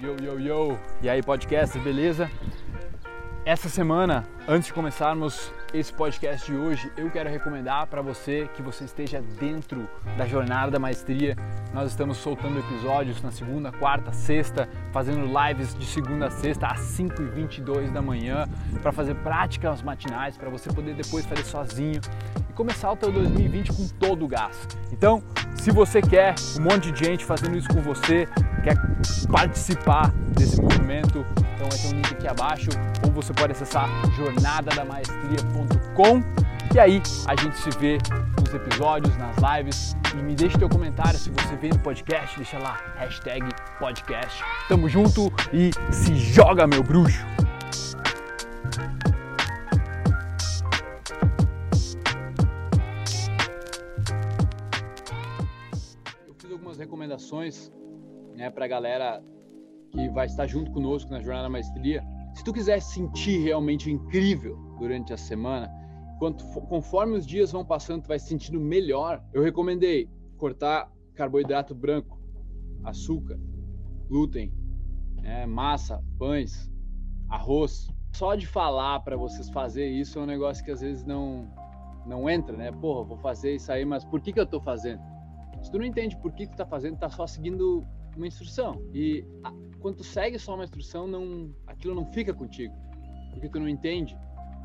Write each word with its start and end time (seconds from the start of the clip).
Yo, 0.00 0.14
yo, 0.22 0.38
yo! 0.38 0.78
E 1.02 1.08
aí, 1.08 1.22
podcast, 1.22 1.78
beleza? 1.78 2.30
Essa 3.46 3.68
semana, 3.68 4.24
antes 4.48 4.66
de 4.66 4.72
começarmos 4.72 5.52
esse 5.72 5.92
podcast 5.92 6.50
de 6.50 6.58
hoje, 6.58 6.90
eu 6.96 7.08
quero 7.12 7.30
recomendar 7.30 7.86
para 7.86 8.02
você 8.02 8.50
que 8.56 8.60
você 8.60 8.82
esteja 8.82 9.22
dentro 9.38 9.88
da 10.18 10.26
jornada 10.26 10.72
da 10.72 10.80
maestria. 10.80 11.36
Nós 11.72 11.92
estamos 11.92 12.16
soltando 12.16 12.58
episódios 12.58 13.22
na 13.22 13.30
segunda, 13.30 13.70
quarta, 13.70 14.12
sexta, 14.12 14.68
fazendo 14.90 15.26
lives 15.26 15.76
de 15.76 15.86
segunda 15.86 16.26
a 16.26 16.30
sexta 16.32 16.66
às 16.66 16.80
5h22 16.80 17.92
da 17.92 18.02
manhã 18.02 18.48
para 18.82 18.90
fazer 18.90 19.14
práticas 19.14 19.80
matinais 19.80 20.36
para 20.36 20.50
você 20.50 20.68
poder 20.72 20.96
depois 20.96 21.24
fazer 21.24 21.44
sozinho 21.44 22.00
e 22.50 22.52
começar 22.52 22.90
o 22.90 22.96
teu 22.96 23.12
2020 23.12 23.72
com 23.72 23.86
todo 24.00 24.24
o 24.24 24.28
gás. 24.28 24.66
Então, 24.90 25.22
se 25.54 25.70
você 25.70 26.02
quer 26.02 26.34
um 26.58 26.64
monte 26.64 26.90
de 26.90 27.04
gente 27.04 27.24
fazendo 27.24 27.56
isso 27.56 27.68
com 27.68 27.80
você, 27.80 28.26
quer 28.64 28.74
participar 29.30 30.10
desse 30.36 30.60
movimento, 30.60 31.24
então 31.56 31.68
vai 31.70 31.78
ter 31.78 31.88
um 31.88 31.92
link 31.92 32.12
aqui 32.12 32.28
abaixo, 32.28 32.68
ou 33.04 33.10
você 33.10 33.32
pode 33.32 33.52
acessar 33.52 33.88
jornadadamaestria.com 34.14 36.22
e 36.74 36.78
aí 36.78 37.02
a 37.26 37.34
gente 37.34 37.56
se 37.56 37.70
vê 37.78 37.96
nos 38.38 38.52
episódios, 38.52 39.16
nas 39.16 39.34
lives 39.36 39.96
e 40.12 40.16
me 40.22 40.34
deixe 40.34 40.58
teu 40.58 40.68
comentário 40.68 41.18
se 41.18 41.30
você 41.30 41.56
vê 41.56 41.70
no 41.70 41.78
podcast, 41.78 42.36
deixa 42.36 42.58
lá, 42.58 42.74
hashtag 42.96 43.48
podcast. 43.78 44.44
Tamo 44.68 44.86
junto 44.88 45.32
e 45.52 45.70
se 45.90 46.14
joga 46.14 46.66
meu 46.66 46.82
bruxo! 46.82 47.24
Eu 56.26 56.34
fiz 56.38 56.52
algumas 56.52 56.76
recomendações 56.76 57.72
né, 58.34 58.50
para 58.50 58.66
a 58.66 58.68
galera 58.68 59.22
que 59.96 60.08
vai 60.10 60.26
estar 60.26 60.46
junto 60.46 60.70
conosco 60.70 61.10
na 61.10 61.20
Jornada 61.20 61.48
Maestria. 61.48 62.04
Se 62.34 62.44
tu 62.44 62.52
quiser 62.52 62.80
sentir 62.80 63.38
realmente 63.38 63.90
incrível 63.90 64.56
durante 64.78 65.12
a 65.12 65.16
semana, 65.16 65.72
quanto, 66.18 66.44
conforme 66.68 67.16
os 67.16 67.26
dias 67.26 67.50
vão 67.50 67.64
passando, 67.64 68.02
tu 68.02 68.08
vai 68.08 68.18
se 68.18 68.28
sentindo 68.28 68.60
melhor. 68.60 69.24
Eu 69.32 69.42
recomendei 69.42 70.08
cortar 70.36 70.92
carboidrato 71.14 71.74
branco, 71.74 72.20
açúcar, 72.84 73.40
glúten, 74.06 74.52
é, 75.24 75.46
massa, 75.46 76.04
pães, 76.18 76.70
arroz. 77.30 77.90
Só 78.14 78.34
de 78.34 78.46
falar 78.46 79.00
para 79.00 79.16
vocês 79.16 79.48
fazer 79.48 79.88
isso 79.88 80.18
é 80.18 80.22
um 80.22 80.26
negócio 80.26 80.62
que 80.62 80.70
às 80.70 80.80
vezes 80.80 81.04
não 81.04 81.50
não 82.06 82.30
entra, 82.30 82.56
né? 82.56 82.70
Porra, 82.70 83.02
vou 83.02 83.16
fazer 83.16 83.56
isso 83.56 83.72
aí, 83.72 83.84
mas 83.84 84.04
por 84.04 84.20
que 84.20 84.32
que 84.32 84.38
eu 84.38 84.46
tô 84.46 84.60
fazendo? 84.60 85.02
Se 85.60 85.72
tu 85.72 85.78
não 85.78 85.84
entende 85.84 86.16
por 86.18 86.30
que 86.32 86.46
que 86.46 86.52
tu 86.52 86.58
tá 86.58 86.66
fazendo, 86.66 86.96
tá 86.96 87.10
só 87.10 87.26
seguindo 87.26 87.84
uma 88.16 88.26
instrução. 88.26 88.82
E 88.92 89.24
a, 89.44 89.52
quando 89.80 89.96
tu 89.96 90.04
segue 90.04 90.38
só 90.38 90.54
uma 90.54 90.64
instrução, 90.64 91.06
não, 91.06 91.54
aquilo 91.66 91.94
não 91.94 92.06
fica 92.12 92.32
contigo, 92.32 92.74
porque 93.30 93.48
tu 93.48 93.60
não 93.60 93.68
entende 93.68 94.16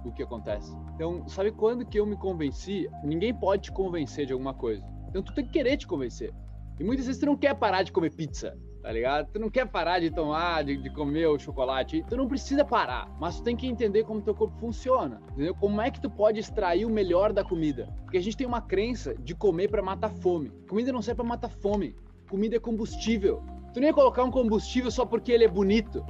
o 0.06 0.12
que 0.12 0.24
acontece. 0.24 0.76
Então, 0.96 1.28
sabe 1.28 1.52
quando 1.52 1.86
que 1.86 2.00
eu 2.00 2.06
me 2.06 2.18
convenci? 2.18 2.90
Ninguém 3.04 3.34
pode 3.34 3.64
te 3.64 3.72
convencer 3.72 4.26
de 4.26 4.34
alguma 4.34 4.54
coisa. 4.54 4.84
Então, 5.10 5.22
tu 5.22 5.34
tem 5.34 5.46
que 5.46 5.52
querer 5.52 5.78
te 5.78 5.86
convencer. 5.86 6.34
E 6.80 6.84
muitas 6.84 7.06
vezes 7.06 7.20
tu 7.20 7.28
não 7.28 7.38
quer 7.38 7.54
parar 7.54 7.84
de 7.84 7.92
comer 7.92 8.12
pizza, 8.12 8.58
tá 8.82 8.92
ligado? 8.92 9.32
Tu 9.32 9.40
não 9.40 9.50
quer 9.50 9.68
parar 9.68 10.00
de 10.00 10.10
tomar, 10.10 10.64
de, 10.64 10.78
de 10.78 10.90
comer 10.90 11.28
o 11.28 11.38
chocolate. 11.38 12.04
Tu 12.10 12.18
não 12.18 12.28
precisa 12.28 12.66
parar, 12.66 13.08
mas 13.20 13.38
tu 13.38 13.44
tem 13.44 13.56
que 13.56 13.68
entender 13.68 14.04
como 14.04 14.22
teu 14.22 14.34
corpo 14.34 14.58
funciona, 14.58 15.22
entendeu? 15.32 15.54
Como 15.54 15.80
é 15.80 15.92
que 15.92 16.02
tu 16.02 16.10
pode 16.10 16.40
extrair 16.40 16.86
o 16.86 16.90
melhor 16.90 17.32
da 17.32 17.44
comida? 17.44 17.94
Porque 18.04 18.18
a 18.18 18.22
gente 18.22 18.36
tem 18.36 18.48
uma 18.48 18.62
crença 18.62 19.14
de 19.14 19.36
comer 19.36 19.70
para 19.70 19.84
matar 19.84 20.10
fome. 20.10 20.50
Comida 20.68 20.92
não 20.92 21.02
serve 21.02 21.18
para 21.18 21.30
matar 21.30 21.50
fome. 21.50 21.96
Comida 22.32 22.56
é 22.56 22.60
combustível. 22.60 23.44
Tu 23.74 23.82
nem 23.82 23.90
ia 23.90 23.94
colocar 23.94 24.24
um 24.24 24.32
combustível 24.32 24.90
só 24.90 25.06
porque 25.06 25.34
ele 25.34 25.44
é 25.44 25.50
bonito, 25.50 26.02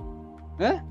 né? 0.60 0.86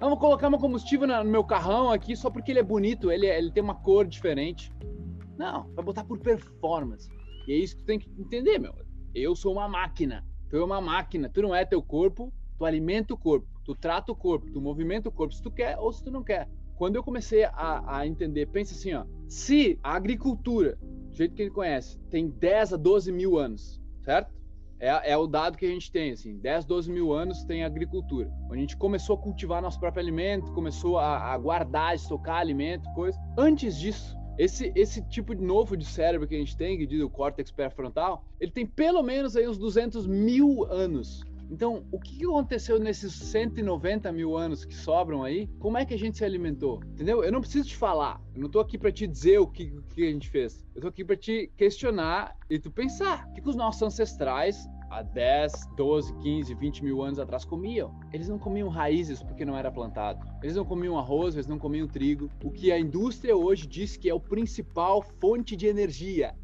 Eu 0.00 0.08
vou 0.08 0.16
colocar 0.16 0.48
meu 0.48 0.58
combustível 0.58 1.06
no 1.06 1.22
meu 1.30 1.44
carrão 1.44 1.90
aqui 1.90 2.16
só 2.16 2.30
porque 2.30 2.50
ele 2.50 2.60
é 2.60 2.62
bonito, 2.62 3.12
ele, 3.12 3.26
ele 3.26 3.50
tem 3.50 3.62
uma 3.62 3.74
cor 3.74 4.06
diferente. 4.06 4.72
Não, 5.36 5.68
vai 5.74 5.84
botar 5.84 6.02
por 6.02 6.18
performance. 6.18 7.10
E 7.46 7.52
é 7.52 7.56
isso 7.56 7.76
que 7.76 7.82
tu 7.82 7.86
tem 7.86 7.98
que 7.98 8.10
entender, 8.18 8.58
meu. 8.58 8.74
Eu 9.14 9.36
sou 9.36 9.52
uma 9.52 9.68
máquina. 9.68 10.24
Tu 10.48 10.56
é 10.56 10.64
uma 10.64 10.80
máquina. 10.80 11.28
Tu 11.28 11.42
não 11.42 11.54
é 11.54 11.66
teu 11.66 11.82
corpo, 11.82 12.32
tu 12.56 12.64
alimenta 12.64 13.12
o 13.12 13.18
corpo, 13.18 13.46
tu 13.66 13.74
trata 13.74 14.12
o 14.12 14.16
corpo, 14.16 14.50
tu 14.50 14.62
movimenta 14.62 15.10
o 15.10 15.12
corpo 15.12 15.34
se 15.34 15.42
tu 15.42 15.50
quer 15.50 15.78
ou 15.78 15.92
se 15.92 16.02
tu 16.02 16.10
não 16.10 16.24
quer. 16.24 16.48
Quando 16.74 16.96
eu 16.96 17.04
comecei 17.04 17.44
a, 17.44 17.98
a 17.98 18.06
entender, 18.06 18.46
pensa 18.46 18.74
assim, 18.74 18.94
ó. 18.94 19.04
Se 19.28 19.78
a 19.82 19.94
agricultura, 19.94 20.78
do 20.80 21.14
jeito 21.14 21.34
que 21.34 21.42
ele 21.42 21.50
conhece, 21.50 21.98
tem 22.10 22.30
10 22.30 22.72
a 22.72 22.76
12 22.78 23.12
mil 23.12 23.38
anos, 23.38 23.78
certo? 24.00 24.34
É, 24.80 25.12
é, 25.12 25.16
o 25.16 25.26
dado 25.26 25.56
que 25.56 25.64
a 25.64 25.68
gente 25.68 25.90
tem, 25.90 26.12
assim, 26.12 26.36
10, 26.38 26.64
12 26.64 26.90
mil 26.90 27.12
anos 27.12 27.44
tem 27.44 27.64
agricultura. 27.64 28.30
A 28.50 28.56
gente 28.56 28.76
começou 28.76 29.16
a 29.16 29.18
cultivar 29.18 29.62
nosso 29.62 29.78
próprio 29.78 30.02
alimento, 30.02 30.52
começou 30.52 30.98
a, 30.98 31.32
a 31.32 31.38
guardar, 31.38 31.94
estocar 31.94 32.36
alimento, 32.36 32.88
coisa. 32.94 33.18
Antes 33.38 33.78
disso, 33.78 34.16
esse, 34.36 34.72
esse 34.74 35.00
tipo 35.02 35.34
de 35.34 35.42
novo 35.42 35.76
de 35.76 35.84
cérebro 35.84 36.26
que 36.26 36.34
a 36.34 36.38
gente 36.38 36.56
tem, 36.56 36.76
que 36.76 36.86
diz 36.86 37.00
o 37.00 37.08
córtex 37.08 37.50
pré-frontal, 37.50 38.24
ele 38.40 38.50
tem 38.50 38.66
pelo 38.66 39.02
menos 39.02 39.36
aí 39.36 39.48
uns 39.48 39.58
200 39.58 40.06
mil 40.06 40.64
anos. 40.64 41.24
Então, 41.50 41.84
o 41.90 41.98
que 42.00 42.24
aconteceu 42.24 42.78
nesses 42.78 43.12
190 43.14 44.10
mil 44.12 44.36
anos 44.36 44.64
que 44.64 44.74
sobram 44.74 45.22
aí? 45.22 45.48
Como 45.58 45.78
é 45.78 45.84
que 45.84 45.94
a 45.94 45.98
gente 45.98 46.18
se 46.18 46.24
alimentou? 46.24 46.80
Entendeu? 46.84 47.22
Eu 47.22 47.32
não 47.32 47.40
preciso 47.40 47.68
te 47.68 47.76
falar. 47.76 48.20
Eu 48.34 48.42
não 48.42 48.48
tô 48.48 48.60
aqui 48.60 48.78
para 48.78 48.90
te 48.90 49.06
dizer 49.06 49.38
o 49.38 49.46
que, 49.46 49.72
que 49.94 50.02
a 50.02 50.10
gente 50.10 50.28
fez. 50.28 50.64
Eu 50.74 50.82
tô 50.82 50.88
aqui 50.88 51.04
para 51.04 51.16
te 51.16 51.50
questionar 51.56 52.36
e 52.50 52.58
tu 52.58 52.70
pensar. 52.70 53.26
O 53.28 53.32
que, 53.34 53.40
que 53.40 53.48
os 53.48 53.56
nossos 53.56 53.82
ancestrais 53.82 54.68
há 54.94 55.02
10, 55.02 55.52
12, 55.76 56.14
15, 56.18 56.54
20 56.54 56.84
mil 56.84 57.02
anos 57.02 57.18
atrás 57.18 57.44
comiam. 57.44 57.92
Eles 58.12 58.28
não 58.28 58.38
comiam 58.38 58.68
raízes 58.68 59.22
porque 59.22 59.44
não 59.44 59.56
era 59.56 59.70
plantado. 59.70 60.24
Eles 60.42 60.56
não 60.56 60.64
comiam 60.64 60.98
arroz, 60.98 61.34
eles 61.34 61.46
não 61.46 61.58
comiam 61.58 61.88
trigo. 61.88 62.30
O 62.42 62.50
que 62.50 62.70
a 62.70 62.78
indústria 62.78 63.36
hoje 63.36 63.66
diz 63.66 63.96
que 63.96 64.08
é 64.08 64.14
o 64.14 64.20
principal 64.20 65.02
fonte 65.02 65.56
de 65.56 65.66
energia. 65.66 66.34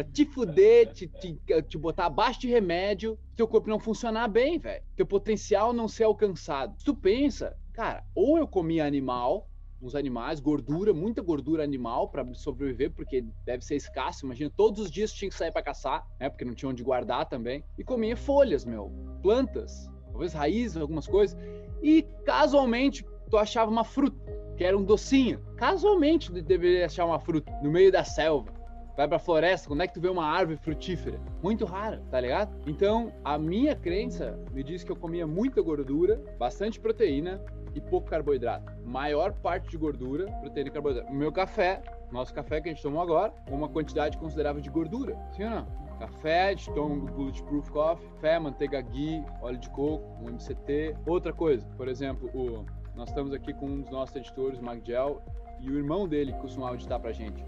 Pra 0.00 0.04
te 0.04 0.24
fuder, 0.24 0.94
te, 0.94 1.06
te, 1.06 1.38
te 1.68 1.76
botar 1.76 2.06
abaixo 2.06 2.40
de 2.40 2.48
remédio, 2.48 3.18
teu 3.36 3.46
corpo 3.46 3.68
não 3.68 3.78
funcionar 3.78 4.28
bem, 4.28 4.58
velho. 4.58 4.82
Teu 4.96 5.04
potencial 5.04 5.74
não 5.74 5.86
ser 5.86 6.04
alcançado. 6.04 6.74
Tu 6.82 6.94
pensa, 6.94 7.54
cara, 7.74 8.02
ou 8.14 8.38
eu 8.38 8.48
comia 8.48 8.86
animal, 8.86 9.46
uns 9.82 9.94
animais, 9.94 10.40
gordura, 10.40 10.94
muita 10.94 11.20
gordura 11.20 11.62
animal 11.62 12.08
para 12.08 12.24
sobreviver, 12.32 12.90
porque 12.92 13.22
deve 13.44 13.62
ser 13.62 13.76
escasso. 13.76 14.24
Imagina, 14.24 14.50
todos 14.56 14.80
os 14.80 14.90
dias 14.90 15.12
tinha 15.12 15.28
que 15.28 15.36
sair 15.36 15.52
para 15.52 15.62
caçar, 15.62 16.02
né? 16.18 16.30
Porque 16.30 16.46
não 16.46 16.54
tinha 16.54 16.70
onde 16.70 16.82
guardar 16.82 17.26
também. 17.26 17.62
E 17.76 17.84
comia 17.84 18.16
folhas, 18.16 18.64
meu, 18.64 18.90
plantas, 19.22 19.86
talvez 20.10 20.32
raízes, 20.32 20.78
algumas 20.78 21.06
coisas. 21.06 21.38
E 21.82 22.06
casualmente 22.24 23.04
tu 23.28 23.36
achava 23.36 23.70
uma 23.70 23.84
fruta, 23.84 24.18
que 24.56 24.64
era 24.64 24.78
um 24.78 24.82
docinho. 24.82 25.44
Casualmente 25.58 26.32
deveria 26.40 26.86
achar 26.86 27.04
uma 27.04 27.20
fruta 27.20 27.52
no 27.62 27.70
meio 27.70 27.92
da 27.92 28.02
selva. 28.02 28.59
Vai 28.96 29.08
pra 29.08 29.18
floresta, 29.18 29.68
quando 29.68 29.82
é 29.82 29.86
que 29.86 29.94
tu 29.94 30.00
vê 30.00 30.08
uma 30.08 30.24
árvore 30.24 30.58
frutífera? 30.58 31.18
Muito 31.42 31.64
rara, 31.64 32.02
tá 32.10 32.20
ligado? 32.20 32.54
Então, 32.66 33.12
a 33.24 33.38
minha 33.38 33.74
crença 33.74 34.38
me 34.52 34.62
diz 34.62 34.84
que 34.84 34.92
eu 34.92 34.96
comia 34.96 35.26
muita 35.26 35.62
gordura, 35.62 36.20
bastante 36.38 36.78
proteína, 36.78 37.40
e 37.74 37.80
pouco 37.80 38.08
carboidrato. 38.08 38.72
Maior 38.84 39.32
parte 39.32 39.68
de 39.70 39.76
gordura, 39.76 40.26
proteína 40.40 40.68
e 40.68 40.72
carboidrato. 40.72 41.12
Meu 41.12 41.32
café, 41.32 41.82
nosso 42.10 42.34
café 42.34 42.60
que 42.60 42.68
a 42.68 42.72
gente 42.72 42.82
tomou 42.82 43.00
agora, 43.00 43.32
uma 43.48 43.68
quantidade 43.68 44.18
considerável 44.18 44.60
de 44.60 44.70
gordura. 44.70 45.16
Sim 45.32 45.44
ou 45.44 45.50
não? 45.50 45.66
Café, 45.98 46.54
toma 46.74 47.10
Bulletproof 47.10 47.70
Coffee, 47.70 48.08
café, 48.14 48.38
manteiga 48.38 48.80
ghee, 48.80 49.22
óleo 49.42 49.58
de 49.58 49.68
coco, 49.70 50.04
um 50.22 50.30
MCT. 50.30 50.96
Outra 51.06 51.32
coisa, 51.32 51.66
por 51.76 51.88
exemplo, 51.88 52.30
o, 52.34 52.64
nós 52.94 53.10
estamos 53.10 53.32
aqui 53.34 53.52
com 53.52 53.66
um 53.66 53.80
dos 53.82 53.90
nossos 53.90 54.16
editores, 54.16 54.58
o 54.58 54.64
Magdiel, 54.64 55.22
e 55.60 55.70
o 55.70 55.76
irmão 55.76 56.08
dele 56.08 56.32
costumava 56.40 56.74
editar 56.74 56.98
pra 56.98 57.12
gente. 57.12 57.44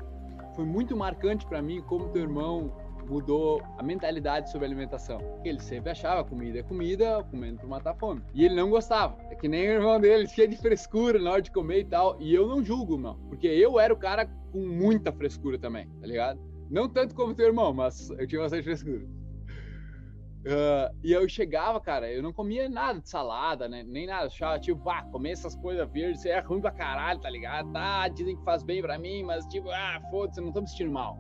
Foi 0.55 0.65
muito 0.65 0.97
marcante 0.97 1.47
para 1.47 1.63
mim 1.63 1.81
como 1.83 2.09
teu 2.09 2.23
irmão 2.23 2.73
mudou 3.09 3.63
a 3.79 3.83
mentalidade 3.83 4.51
sobre 4.51 4.67
alimentação. 4.67 5.21
Ele 5.45 5.61
sempre 5.61 5.91
achava 5.91 6.25
comida 6.25 6.59
é 6.59 6.63
comida, 6.63 7.23
comendo 7.31 7.59
por 7.59 7.69
matar 7.69 7.95
fome. 7.95 8.23
E 8.35 8.45
ele 8.45 8.55
não 8.55 8.71
gostava. 8.71 9.17
É 9.31 9.35
que 9.35 9.49
nem 9.49 9.69
o 9.69 9.73
irmão 9.73 10.01
dele, 10.01 10.27
cheio 10.29 10.49
de 10.49 10.57
frescura 10.57 11.19
na 11.19 11.33
hora 11.33 11.43
de 11.43 11.51
comer 11.51 11.81
e 11.81 11.85
tal. 11.85 12.17
E 12.21 12.35
eu 12.35 12.47
não 12.47 12.65
julgo, 12.65 12.97
não. 12.97 13.17
Porque 13.29 13.47
eu 13.47 13.79
era 13.79 13.93
o 13.93 13.97
cara 13.97 14.27
com 14.53 14.67
muita 14.67 15.13
frescura 15.13 15.59
também, 15.59 15.89
tá 16.01 16.07
ligado? 16.07 16.41
Não 16.71 16.89
tanto 16.89 17.15
como 17.15 17.35
teu 17.35 17.47
irmão, 17.47 17.73
mas 17.73 18.11
eu 18.11 18.27
tinha 18.27 18.41
bastante 18.41 18.65
frescura. 18.65 19.07
Uh, 20.43 20.93
e 21.05 21.13
eu 21.13 21.29
chegava, 21.29 21.81
cara, 21.81 22.11
eu 22.11 22.21
não 22.21 22.33
comia 22.33 22.69
nada 22.69 23.01
de 23.01 23.09
salada, 23.09 23.69
né? 23.69 23.85
Nem 23.85 24.07
nada. 24.07 24.27
Achava, 24.27 24.59
tipo, 24.59 24.89
ah, 24.91 25.03
comer 25.05 25.31
essas 25.31 25.55
coisas 25.55 25.89
verdes, 25.91 26.25
é 26.25 26.41
ruim 26.41 26.61
pra 26.61 26.73
caralho, 26.73 27.21
tá 27.21 27.31
ligado? 27.31 27.71
Tá, 27.73 28.09
dizem 28.09 28.37
que 28.37 28.45
faz 28.45 28.63
bem 28.63 28.83
pra 28.83 28.99
mim, 28.99 29.23
mas 29.23 29.47
tipo, 29.47 29.71
ah, 29.71 30.01
foda-se, 30.11 30.41
não 30.41 30.53
tô 30.53 30.61
me 30.61 30.69
sentindo 30.69 30.91
mal. 30.91 31.17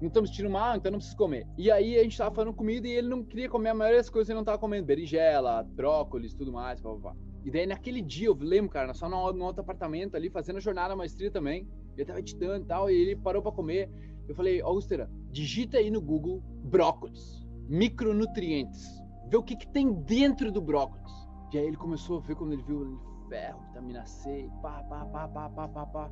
Não 0.00 0.08
tô 0.08 0.22
me 0.22 0.28
sentindo 0.28 0.48
mal, 0.48 0.76
então 0.76 0.90
não 0.90 0.98
preciso 0.98 1.16
comer. 1.16 1.46
E 1.58 1.70
aí 1.70 1.98
a 1.98 2.02
gente 2.02 2.16
tava 2.16 2.34
falando 2.34 2.54
comida 2.54 2.88
e 2.88 2.92
ele 2.92 3.08
não 3.08 3.22
queria 3.22 3.50
comer 3.50 3.70
a 3.70 3.74
maioria 3.74 4.00
das 4.00 4.08
coisas 4.08 4.30
ele 4.30 4.38
não 4.38 4.44
tava 4.44 4.58
comendo. 4.58 4.86
Berinjela, 4.86 5.62
brócolis, 5.62 6.34
tudo 6.34 6.50
mais, 6.50 6.80
blá, 6.80 6.92
blá, 6.92 7.12
blá. 7.12 7.16
E 7.44 7.50
daí 7.50 7.66
naquele 7.66 8.00
dia, 8.00 8.28
eu 8.28 8.34
lembro, 8.34 8.70
cara, 8.70 8.94
só 8.94 9.10
no, 9.10 9.30
no 9.34 9.44
outro 9.44 9.60
apartamento 9.60 10.14
ali, 10.14 10.30
fazendo 10.30 10.56
a 10.56 10.60
jornada 10.60 10.96
maestria 10.96 11.30
também. 11.30 11.68
Ele 11.96 12.06
tava 12.06 12.18
editando 12.18 12.64
e 12.64 12.66
tal, 12.66 12.90
e 12.90 12.94
ele 12.94 13.16
parou 13.16 13.42
pra 13.42 13.52
comer. 13.52 13.90
Eu 14.26 14.34
falei, 14.34 14.62
Austera, 14.62 15.10
digita 15.30 15.76
aí 15.76 15.90
no 15.90 16.00
Google 16.00 16.42
brócolis 16.64 17.43
micronutrientes. 17.68 19.02
Ver 19.28 19.36
o 19.36 19.42
que, 19.42 19.56
que 19.56 19.66
tem 19.66 19.92
dentro 19.92 20.52
do 20.52 20.60
brócolis. 20.60 21.12
E 21.52 21.58
aí 21.58 21.66
ele 21.66 21.76
começou 21.76 22.18
a 22.18 22.20
ver 22.20 22.34
quando 22.34 22.52
ele 22.52 22.62
viu 22.62 23.00
ferro, 23.28 23.60
vitamina 23.68 24.04
C, 24.06 24.50
pá, 24.60 24.82
pá, 24.82 25.04
pá, 25.06 25.28
pá, 25.28 25.48
pá, 25.48 25.68
pá, 25.68 25.86
pá. 25.86 26.10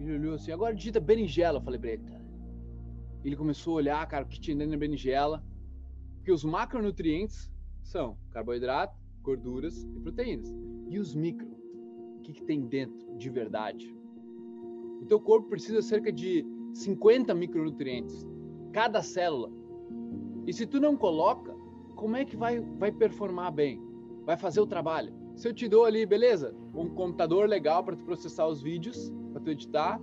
Ele 0.00 0.14
olhou 0.14 0.34
assim, 0.34 0.50
agora 0.50 0.74
digita 0.74 0.98
berinjela. 0.98 1.58
Eu 1.58 1.62
falei 1.62 1.78
pra 1.78 1.90
ele, 1.90 2.02
Ele 3.24 3.36
começou 3.36 3.74
a 3.74 3.76
olhar, 3.76 4.06
cara, 4.06 4.24
o 4.24 4.28
que 4.28 4.40
tinha 4.40 4.56
dentro 4.56 4.72
da 4.72 4.78
berinjela. 4.78 5.44
Porque 6.16 6.32
os 6.32 6.44
macronutrientes 6.44 7.50
são 7.82 8.16
carboidrato, 8.30 8.96
gorduras 9.22 9.84
e 9.94 10.00
proteínas. 10.00 10.54
E 10.88 10.98
os 10.98 11.14
micro, 11.14 11.48
o 12.16 12.20
que, 12.22 12.32
que 12.32 12.44
tem 12.44 12.66
dentro 12.66 13.14
de 13.16 13.28
verdade? 13.28 13.94
O 15.02 15.06
teu 15.06 15.20
corpo 15.20 15.48
precisa 15.48 15.82
cerca 15.82 16.10
de 16.10 16.44
50 16.72 17.34
micronutrientes, 17.34 18.26
cada 18.72 19.02
célula. 19.02 19.50
E 20.48 20.52
se 20.54 20.64
tu 20.64 20.80
não 20.80 20.96
coloca, 20.96 21.54
como 21.94 22.16
é 22.16 22.24
que 22.24 22.34
vai, 22.34 22.58
vai 22.58 22.90
performar 22.90 23.52
bem? 23.52 23.82
Vai 24.24 24.34
fazer 24.34 24.60
o 24.60 24.66
trabalho? 24.66 25.12
Se 25.36 25.46
eu 25.46 25.52
te 25.52 25.68
dou 25.68 25.84
ali, 25.84 26.06
beleza, 26.06 26.54
um 26.74 26.88
computador 26.88 27.46
legal 27.46 27.84
para 27.84 27.94
tu 27.94 28.02
processar 28.02 28.46
os 28.46 28.62
vídeos, 28.62 29.12
para 29.30 29.42
tu 29.42 29.50
editar, 29.50 30.00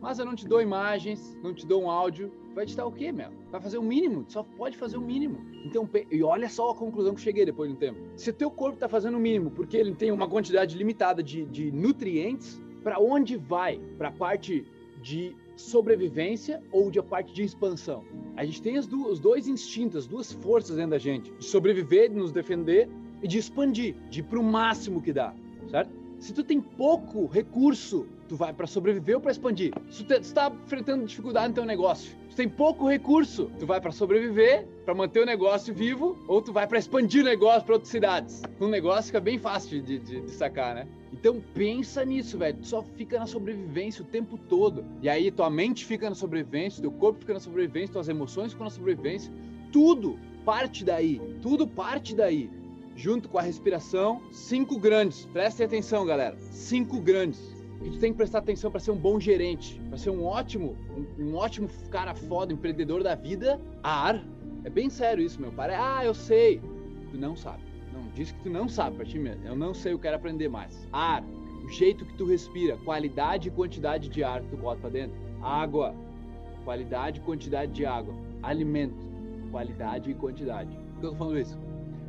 mas 0.00 0.18
eu 0.18 0.24
não 0.24 0.34
te 0.34 0.48
dou 0.48 0.60
imagens, 0.60 1.38
não 1.44 1.54
te 1.54 1.64
dou 1.64 1.84
um 1.84 1.88
áudio, 1.88 2.32
vai 2.56 2.64
editar 2.64 2.86
o 2.86 2.90
quê, 2.90 3.12
meu? 3.12 3.30
Vai 3.52 3.60
fazer 3.60 3.78
o 3.78 3.82
mínimo, 3.84 4.24
só 4.26 4.42
pode 4.42 4.76
fazer 4.76 4.96
o 4.96 5.00
mínimo. 5.00 5.46
Então, 5.64 5.88
e 6.10 6.24
olha 6.24 6.48
só 6.48 6.72
a 6.72 6.74
conclusão 6.74 7.14
que 7.14 7.20
cheguei 7.20 7.44
depois 7.44 7.70
de 7.70 7.76
um 7.76 7.78
tempo. 7.78 8.00
Se 8.16 8.32
teu 8.32 8.50
corpo 8.50 8.74
está 8.74 8.88
fazendo 8.88 9.16
o 9.16 9.20
mínimo, 9.20 9.52
porque 9.52 9.76
ele 9.76 9.94
tem 9.94 10.10
uma 10.10 10.28
quantidade 10.28 10.76
limitada 10.76 11.22
de, 11.22 11.44
de 11.46 11.70
nutrientes, 11.70 12.60
para 12.82 12.98
onde 12.98 13.36
vai? 13.36 13.78
Para 13.96 14.08
a 14.08 14.12
parte 14.12 14.66
de 15.00 15.36
sobrevivência 15.60 16.62
ou 16.72 16.90
de 16.90 16.98
a 16.98 17.02
parte 17.02 17.32
de 17.32 17.42
expansão? 17.42 18.04
A 18.36 18.44
gente 18.44 18.62
tem 18.62 18.80
do, 18.80 19.08
os 19.08 19.18
dois 19.18 19.48
instintos, 19.48 19.96
as 19.96 20.06
duas 20.06 20.32
forças 20.32 20.76
dentro 20.76 20.92
da 20.92 20.98
gente, 20.98 21.32
de 21.32 21.44
sobreviver, 21.44 22.10
de 22.10 22.16
nos 22.16 22.32
defender 22.32 22.88
e 23.22 23.28
de 23.28 23.38
expandir, 23.38 23.94
de 24.08 24.20
ir 24.20 24.22
para 24.22 24.38
o 24.38 24.42
máximo 24.42 25.02
que 25.02 25.12
dá, 25.12 25.34
certo? 25.68 25.90
Se 26.18 26.32
tu 26.32 26.42
tem 26.42 26.60
pouco 26.60 27.26
recurso, 27.26 28.06
tu 28.28 28.36
vai 28.36 28.52
para 28.52 28.66
sobreviver 28.66 29.16
ou 29.16 29.20
para 29.20 29.32
expandir. 29.32 29.72
Se 29.90 30.04
tu 30.04 30.12
está 30.12 30.52
enfrentando 30.64 31.06
dificuldade 31.06 31.48
no 31.48 31.54
teu 31.54 31.64
negócio, 31.64 32.14
tu 32.28 32.36
tem 32.36 32.48
pouco 32.48 32.88
recurso, 32.88 33.50
tu 33.58 33.66
vai 33.66 33.80
para 33.80 33.90
sobreviver, 33.90 34.66
para 34.84 34.94
manter 34.94 35.20
o 35.20 35.26
negócio 35.26 35.74
vivo, 35.74 36.16
ou 36.28 36.42
tu 36.42 36.52
vai 36.52 36.66
para 36.66 36.78
expandir 36.78 37.22
o 37.22 37.24
negócio 37.24 37.64
para 37.64 37.74
outras 37.74 37.90
cidades. 37.90 38.42
Um 38.60 38.68
negócio 38.68 39.06
fica 39.06 39.20
bem 39.20 39.38
fácil 39.38 39.82
de, 39.82 39.98
de, 39.98 40.20
de 40.20 40.30
sacar, 40.30 40.74
né? 40.74 40.86
Então 41.12 41.42
pensa 41.54 42.04
nisso, 42.04 42.36
velho. 42.38 42.58
Tu 42.58 42.66
só 42.66 42.82
fica 42.82 43.18
na 43.18 43.26
sobrevivência 43.26 44.02
o 44.02 44.06
tempo 44.06 44.36
todo. 44.36 44.84
E 45.02 45.08
aí 45.08 45.30
tua 45.30 45.48
mente 45.48 45.84
fica 45.84 46.08
na 46.08 46.14
sobrevivência, 46.14 46.82
teu 46.82 46.92
corpo 46.92 47.20
fica 47.20 47.34
na 47.34 47.40
sobrevivência, 47.40 47.94
tuas 47.94 48.08
emoções 48.08 48.52
ficam 48.52 48.64
na 48.64 48.70
sobrevivência. 48.70 49.32
Tudo 49.72 50.18
parte 50.44 50.84
daí. 50.84 51.20
Tudo 51.40 51.66
parte 51.66 52.14
daí 52.14 52.50
junto 52.98 53.28
com 53.28 53.38
a 53.38 53.42
respiração, 53.42 54.20
cinco 54.32 54.76
grandes. 54.76 55.24
Prestem 55.26 55.64
atenção, 55.64 56.04
galera. 56.04 56.36
Cinco 56.50 57.00
grandes. 57.00 57.57
E 57.82 57.90
tu 57.90 57.98
tem 57.98 58.12
que 58.12 58.16
prestar 58.16 58.38
atenção 58.38 58.70
para 58.70 58.80
ser 58.80 58.90
um 58.90 58.96
bom 58.96 59.20
gerente, 59.20 59.80
para 59.88 59.96
ser 59.96 60.10
um 60.10 60.24
ótimo, 60.24 60.76
um, 60.96 61.22
um, 61.22 61.34
ótimo 61.36 61.68
cara 61.90 62.14
foda, 62.14 62.52
empreendedor 62.52 63.02
da 63.02 63.14
vida. 63.14 63.60
Ar. 63.82 64.22
É 64.64 64.70
bem 64.70 64.90
sério 64.90 65.24
isso, 65.24 65.40
meu 65.40 65.52
pai. 65.52 65.74
Ah, 65.74 66.04
eu 66.04 66.12
sei. 66.12 66.60
Tu 67.10 67.16
não 67.16 67.36
sabe. 67.36 67.62
Não, 67.92 68.08
diz 68.14 68.32
que 68.32 68.40
tu 68.42 68.50
não 68.50 68.68
sabe 68.68 68.96
pra 68.96 69.04
ti 69.04 69.18
mesmo. 69.18 69.46
Eu 69.46 69.54
não 69.54 69.72
sei, 69.72 69.92
eu 69.92 69.98
quero 69.98 70.16
aprender 70.16 70.48
mais. 70.48 70.86
Ar. 70.92 71.22
O 71.64 71.68
jeito 71.70 72.04
que 72.04 72.14
tu 72.14 72.24
respira, 72.24 72.76
qualidade 72.78 73.48
e 73.48 73.50
quantidade 73.50 74.08
de 74.08 74.24
ar 74.24 74.40
que 74.42 74.48
tu 74.48 74.56
bota 74.56 74.80
pra 74.80 74.90
dentro. 74.90 75.16
Água. 75.40 75.94
Qualidade 76.64 77.20
e 77.20 77.22
quantidade 77.22 77.72
de 77.72 77.86
água. 77.86 78.14
Alimento. 78.42 79.06
Qualidade 79.50 80.10
e 80.10 80.14
quantidade. 80.14 80.70
Por 80.94 81.00
que 81.00 81.06
eu 81.06 81.10
tô 81.10 81.16
falando 81.16 81.38
isso? 81.38 81.58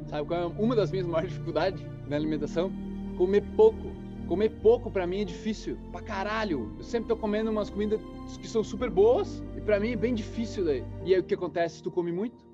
Sabe 0.07 0.27
qual 0.27 0.42
é 0.42 0.45
uma 0.45 0.75
das 0.75 0.89
minhas 0.89 1.06
maiores 1.06 1.31
dificuldades 1.31 1.86
na 2.07 2.16
alimentação? 2.16 2.71
Comer 3.16 3.44
pouco. 3.56 3.92
Comer 4.30 4.50
pouco 4.62 4.92
para 4.92 5.08
mim 5.08 5.22
é 5.22 5.26
difícil, 5.26 5.76
pra 5.92 6.04
caralho. 6.04 6.72
Eu 6.78 6.84
sempre 6.84 7.08
tô 7.08 7.18
comendo 7.18 7.50
umas 7.50 7.68
comidas 7.68 8.00
que 8.40 8.48
são 8.48 8.64
super 8.64 8.88
boas 8.88 9.44
e 9.58 9.62
para 9.62 9.80
mim 9.80 9.94
é 9.94 9.96
bem 9.96 10.14
difícil 10.14 10.64
daí. 10.64 10.84
E 11.04 11.16
aí 11.16 11.20
o 11.20 11.24
que 11.24 11.34
acontece 11.34 11.78
se 11.78 11.84
tu 11.84 11.90
come 11.90 12.12
muito? 12.12 12.48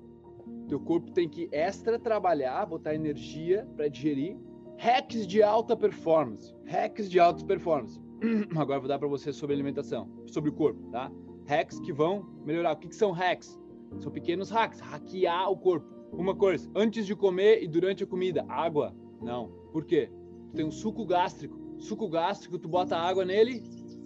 Teu 0.68 0.80
corpo 0.80 1.10
tem 1.10 1.28
que 1.28 1.50
extra 1.52 1.98
trabalhar, 1.98 2.64
botar 2.64 2.94
energia 2.94 3.68
para 3.76 3.88
digerir. 3.88 4.38
Hacks 4.78 5.26
de 5.26 5.42
alta 5.42 5.76
performance. 5.76 6.54
Hacks 6.64 7.10
de 7.10 7.20
alta 7.20 7.44
performance. 7.44 8.00
Agora 8.56 8.80
vou 8.80 8.88
dar 8.88 8.98
para 8.98 9.06
você 9.06 9.30
sobre 9.30 9.54
alimentação, 9.54 10.08
sobre 10.24 10.48
o 10.48 10.54
corpo, 10.54 10.82
tá? 10.90 11.12
Hacks 11.46 11.78
que 11.80 11.92
vão 11.92 12.26
melhorar. 12.46 12.72
O 12.72 12.76
que, 12.76 12.88
que 12.88 12.96
são 12.96 13.12
hacks? 13.12 13.60
São 13.98 14.10
pequenos 14.10 14.48
hacks, 14.48 14.80
hackear 14.80 15.50
o 15.50 15.58
corpo. 15.58 15.86
Uma 16.10 16.34
coisa, 16.34 16.70
antes 16.74 17.04
de 17.04 17.14
comer 17.14 17.62
e 17.62 17.68
durante 17.68 18.02
a 18.02 18.06
comida, 18.06 18.46
água. 18.48 18.96
Não. 19.20 19.50
Por 19.72 19.84
quê? 19.84 20.10
Tu 20.48 20.56
tem 20.56 20.64
um 20.64 20.70
suco 20.70 21.04
gástrico. 21.04 21.65
Suco 21.78 22.08
gástrico, 22.08 22.58
tu 22.58 22.68
bota 22.68 22.96
água 22.96 23.24
nele, 23.24 23.62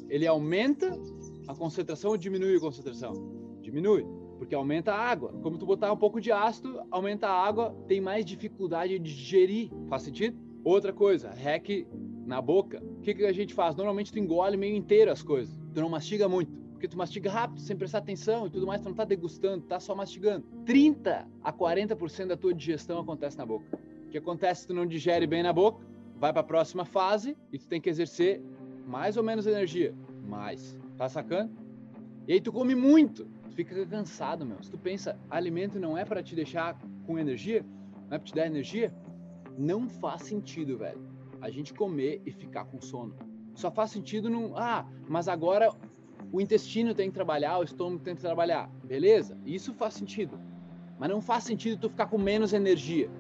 ele 0.09 0.27
aumenta 0.27 0.99
a 1.47 1.55
concentração 1.55 2.11
ou 2.11 2.17
diminui 2.17 2.57
a 2.57 2.61
concentração? 2.61 3.13
Diminui, 3.61 4.05
porque 4.39 4.55
aumenta 4.55 4.93
a 4.93 4.99
água. 4.99 5.33
Como 5.43 5.59
tu 5.59 5.67
botar 5.67 5.93
um 5.93 5.97
pouco 5.97 6.21
de 6.21 6.33
ácido, 6.33 6.81
aumenta 6.91 7.29
a 7.29 7.47
água, 7.47 7.75
tem 7.87 8.01
mais 8.01 8.25
dificuldade 8.25 8.99
de 8.99 9.15
digerir. 9.15 9.71
Faz 9.89 10.03
sentido? 10.03 10.39
Outra 10.65 10.93
coisa, 10.93 11.31
hack 11.31 11.87
na 12.27 12.41
boca. 12.41 12.83
O 12.83 13.01
que, 13.01 13.15
que 13.15 13.25
a 13.25 13.33
gente 13.33 13.55
faz? 13.55 13.75
Normalmente 13.77 14.13
tu 14.13 14.19
engole 14.19 14.57
meio 14.57 14.77
inteiro 14.77 15.11
as 15.11 15.23
coisas. 15.23 15.57
Tu 15.73 15.81
não 15.81 15.89
mastiga 15.89 16.29
muito 16.29 16.61
porque 16.81 16.89
tu 16.89 16.97
mastiga 16.97 17.31
rápido, 17.31 17.61
sem 17.61 17.77
prestar 17.77 17.99
atenção 17.99 18.47
e 18.47 18.51
tudo 18.51 18.67
mais, 18.67 18.81
tu 18.81 18.89
não 18.89 18.95
tá 18.95 19.05
degustando, 19.05 19.63
tá 19.67 19.79
só 19.79 19.95
mastigando. 19.95 20.47
30 20.65 21.29
a 21.45 21.53
40% 21.53 22.29
da 22.29 22.39
tua 22.39 22.55
digestão 22.55 22.99
acontece 22.99 23.37
na 23.37 23.45
boca. 23.45 23.79
O 24.07 24.09
que 24.09 24.17
acontece 24.17 24.63
se 24.63 24.69
tu 24.69 24.73
não 24.73 24.87
digere 24.87 25.27
bem 25.27 25.43
na 25.43 25.53
boca? 25.53 25.87
Vai 26.21 26.35
para 26.35 26.43
a 26.43 26.45
próxima 26.45 26.85
fase 26.85 27.35
e 27.51 27.59
tu 27.59 27.67
tem 27.67 27.81
que 27.81 27.89
exercer 27.89 28.43
mais 28.87 29.17
ou 29.17 29.23
menos 29.23 29.47
energia. 29.47 29.95
Mais. 30.29 30.79
Tá 30.99 31.09
sacando? 31.09 31.51
E 32.29 32.35
aí 32.35 32.41
tu 32.43 32.53
come 32.53 32.75
muito, 32.75 33.25
tu 33.49 33.55
fica 33.55 33.87
cansado, 33.87 34.45
meu. 34.45 34.63
Se 34.63 34.71
tu 34.71 34.77
pensa, 34.77 35.19
alimento 35.31 35.81
não 35.81 35.97
é 35.97 36.05
para 36.05 36.23
te 36.23 36.37
deixar 36.37 36.79
com 37.07 37.19
energia, 37.19 37.65
não 38.07 38.17
é 38.17 38.19
para 38.19 38.27
te 38.27 38.35
dar 38.35 38.47
energia, 38.47 38.95
não 39.57 39.89
faz 39.89 40.25
sentido, 40.25 40.77
velho. 40.77 41.01
A 41.41 41.49
gente 41.49 41.73
comer 41.73 42.21
e 42.27 42.31
ficar 42.31 42.67
com 42.67 42.83
sono. 42.83 43.17
Só 43.55 43.71
faz 43.71 43.91
sentido 43.91 44.29
num, 44.29 44.55
ah, 44.57 44.87
mas 45.09 45.27
agora 45.27 45.73
o 46.31 46.39
intestino 46.39 46.95
tem 46.95 47.09
que 47.09 47.15
trabalhar, 47.15 47.59
o 47.59 47.65
estômago 47.65 48.05
tem 48.05 48.15
que 48.15 48.21
trabalhar. 48.21 48.71
Beleza? 48.85 49.39
Isso 49.47 49.73
faz 49.73 49.95
sentido. 49.95 50.39
Mas 50.99 51.09
não 51.09 51.23
faz 51.23 51.45
sentido 51.45 51.81
tu 51.81 51.89
ficar 51.89 52.09
com 52.09 52.19
menos 52.19 52.53
energia. 52.53 53.11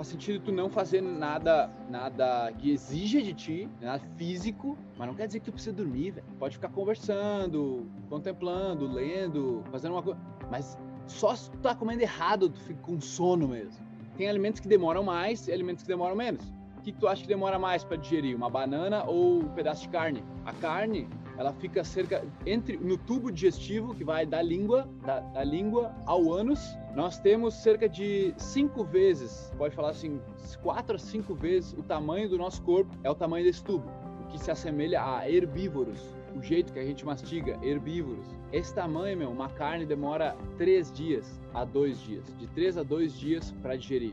Faz 0.00 0.08
sentido 0.08 0.42
tu 0.42 0.50
não 0.50 0.70
fazer 0.70 1.02
nada, 1.02 1.70
nada 1.90 2.50
que 2.52 2.70
exija 2.70 3.20
de 3.20 3.34
ti, 3.34 3.68
nada 3.82 4.02
físico, 4.16 4.78
mas 4.96 5.06
não 5.06 5.14
quer 5.14 5.26
dizer 5.26 5.40
que 5.40 5.44
tu 5.44 5.52
precisa 5.52 5.76
dormir, 5.76 6.12
velho. 6.12 6.26
Pode 6.38 6.54
ficar 6.54 6.70
conversando, 6.70 7.86
contemplando, 8.08 8.90
lendo, 8.90 9.62
fazendo 9.70 9.92
uma 9.92 10.02
coisa. 10.02 10.18
Mas 10.50 10.74
só 11.06 11.36
se 11.36 11.50
tu 11.50 11.58
tá 11.58 11.74
comendo 11.74 12.00
errado, 12.00 12.48
tu 12.48 12.58
fica 12.60 12.80
com 12.80 12.98
sono 12.98 13.46
mesmo. 13.46 13.84
Tem 14.16 14.26
alimentos 14.26 14.58
que 14.58 14.68
demoram 14.68 15.02
mais 15.02 15.46
e 15.48 15.52
alimentos 15.52 15.82
que 15.82 15.88
demoram 15.88 16.16
menos. 16.16 16.50
O 16.78 16.80
que, 16.80 16.92
tu 16.92 17.06
acha 17.06 17.20
que 17.20 17.28
demora 17.28 17.58
mais 17.58 17.84
para 17.84 17.98
digerir? 17.98 18.34
Uma 18.34 18.48
banana 18.48 19.04
ou 19.04 19.40
um 19.40 19.48
pedaço 19.50 19.82
de 19.82 19.90
carne? 19.90 20.24
A 20.46 20.54
carne, 20.54 21.10
ela 21.40 21.54
fica 21.54 21.82
cerca 21.82 22.22
entre 22.44 22.76
no 22.76 22.98
tubo 22.98 23.32
digestivo 23.32 23.94
que 23.94 24.04
vai 24.04 24.26
da 24.26 24.42
língua 24.42 24.86
da, 25.06 25.20
da 25.20 25.42
língua 25.42 25.90
ao 26.04 26.30
ânus. 26.30 26.60
Nós 26.94 27.18
temos 27.18 27.54
cerca 27.54 27.88
de 27.88 28.34
cinco 28.36 28.84
vezes 28.84 29.50
pode 29.56 29.74
falar 29.74 29.88
assim 29.88 30.20
quatro 30.62 30.96
a 30.96 30.98
cinco 30.98 31.34
vezes 31.34 31.72
o 31.72 31.82
tamanho 31.82 32.28
do 32.28 32.36
nosso 32.36 32.60
corpo 32.60 32.94
é 33.02 33.10
o 33.10 33.14
tamanho 33.14 33.42
desse 33.46 33.64
tubo 33.64 33.90
o 34.22 34.28
que 34.28 34.38
se 34.38 34.50
assemelha 34.50 35.02
a 35.02 35.30
herbívoros 35.30 35.98
o 36.36 36.42
jeito 36.42 36.74
que 36.74 36.78
a 36.78 36.84
gente 36.84 37.04
mastiga 37.04 37.58
herbívoros. 37.62 38.26
Esse 38.52 38.74
tamanho 38.74 39.16
meu 39.16 39.30
uma 39.30 39.48
carne 39.48 39.86
demora 39.86 40.36
três 40.58 40.92
dias 40.92 41.40
a 41.54 41.64
dois 41.64 41.98
dias 42.02 42.24
de 42.38 42.46
três 42.48 42.76
a 42.76 42.82
dois 42.82 43.18
dias 43.18 43.50
para 43.62 43.76
digerir. 43.76 44.12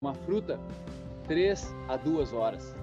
Uma 0.00 0.14
fruta 0.14 0.58
três 1.28 1.70
a 1.86 1.98
duas 1.98 2.32
horas 2.32 2.74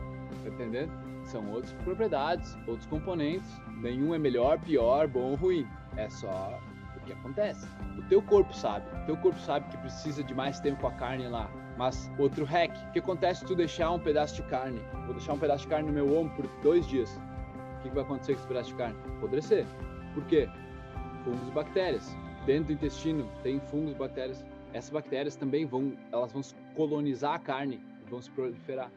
tá 0.43 0.49
entendendo? 0.49 0.91
São 1.25 1.51
outras 1.51 1.73
propriedades, 1.83 2.55
outros 2.67 2.85
componentes. 2.87 3.49
Nenhum 3.83 4.15
é 4.15 4.17
melhor, 4.17 4.57
pior, 4.59 5.09
bom 5.09 5.31
ou 5.31 5.35
ruim. 5.35 5.67
É 5.97 6.09
só 6.09 6.57
o 6.95 6.99
que 7.01 7.11
acontece. 7.11 7.67
O 7.97 8.01
teu 8.03 8.21
corpo 8.21 8.53
sabe. 8.55 8.85
O 9.03 9.05
teu 9.05 9.17
corpo 9.17 9.37
sabe 9.41 9.69
que 9.69 9.77
precisa 9.77 10.23
de 10.23 10.33
mais 10.33 10.61
tempo 10.61 10.79
com 10.79 10.87
a 10.87 10.93
carne 10.93 11.27
lá. 11.27 11.51
Mas 11.77 12.09
outro 12.17 12.45
hack, 12.45 12.71
o 12.87 12.91
que 12.93 12.99
acontece 12.99 13.41
se 13.41 13.45
tu 13.45 13.55
deixar 13.55 13.91
um 13.91 13.99
pedaço 13.99 14.35
de 14.35 14.43
carne? 14.43 14.79
Vou 15.05 15.13
deixar 15.13 15.33
um 15.33 15.37
pedaço 15.39 15.63
de 15.63 15.67
carne 15.67 15.89
no 15.89 15.93
meu 15.93 16.17
ombro 16.17 16.33
por 16.33 16.47
dois 16.61 16.87
dias. 16.87 17.19
O 17.77 17.81
que 17.81 17.89
vai 17.89 18.03
acontecer 18.03 18.35
com 18.35 18.39
esse 18.39 18.47
pedaço 18.47 18.69
de 18.69 18.75
carne? 18.75 18.95
Apodrecer. 19.17 19.65
Por 20.13 20.23
quê? 20.27 20.47
Fungos 21.25 21.45
e 21.45 21.51
bactérias. 21.51 22.15
Dentro 22.45 22.67
do 22.67 22.73
intestino 22.73 23.29
tem 23.41 23.59
fungos 23.59 23.91
e 23.91 23.95
bactérias. 23.95 24.45
Essas 24.71 24.91
bactérias 24.91 25.35
também 25.35 25.65
vão, 25.65 25.97
elas 26.11 26.31
vão 26.31 26.41
colonizar 26.75 27.33
a 27.33 27.39
carne, 27.39 27.81
vão 28.09 28.21
se 28.21 28.31
proliferar. 28.31 28.91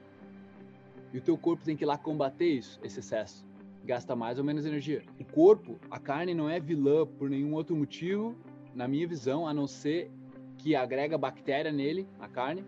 E 1.13 1.19
o 1.19 1.21
teu 1.21 1.37
corpo 1.37 1.65
tem 1.65 1.77
que 1.77 1.85
ir 1.85 1.87
lá 1.87 1.99
combater 1.99 2.47
isso, 2.47 2.79
esse 2.83 3.01
excesso. 3.01 3.46
Gasta 3.87 4.17
mais 4.17 4.37
ou 4.37 4.45
menos 4.45 4.67
energia. 4.67 5.05
O 5.21 5.25
corpo, 5.25 5.79
a 5.89 5.99
carne 5.99 6.35
não 6.35 6.51
é 6.51 6.59
vilã 6.59 7.07
por 7.07 7.31
nenhum 7.31 7.55
outro 7.55 7.77
motivo, 7.77 8.35
na 8.75 8.89
minha 8.89 9.07
visão, 9.07 9.47
a 9.47 9.55
não 9.55 9.69
ser 9.69 10.11
que 10.59 10.75
agrega 10.75 11.17
bactéria 11.17 11.71
nele, 11.71 12.07
a 12.19 12.27
carne, 12.27 12.65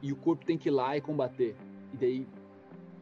e 0.00 0.12
o 0.12 0.16
corpo 0.16 0.46
tem 0.46 0.56
que 0.56 0.68
ir 0.68 0.72
lá 0.72 0.96
e 0.96 1.00
combater. 1.00 1.56
e 1.92 1.96
daí 1.96 2.26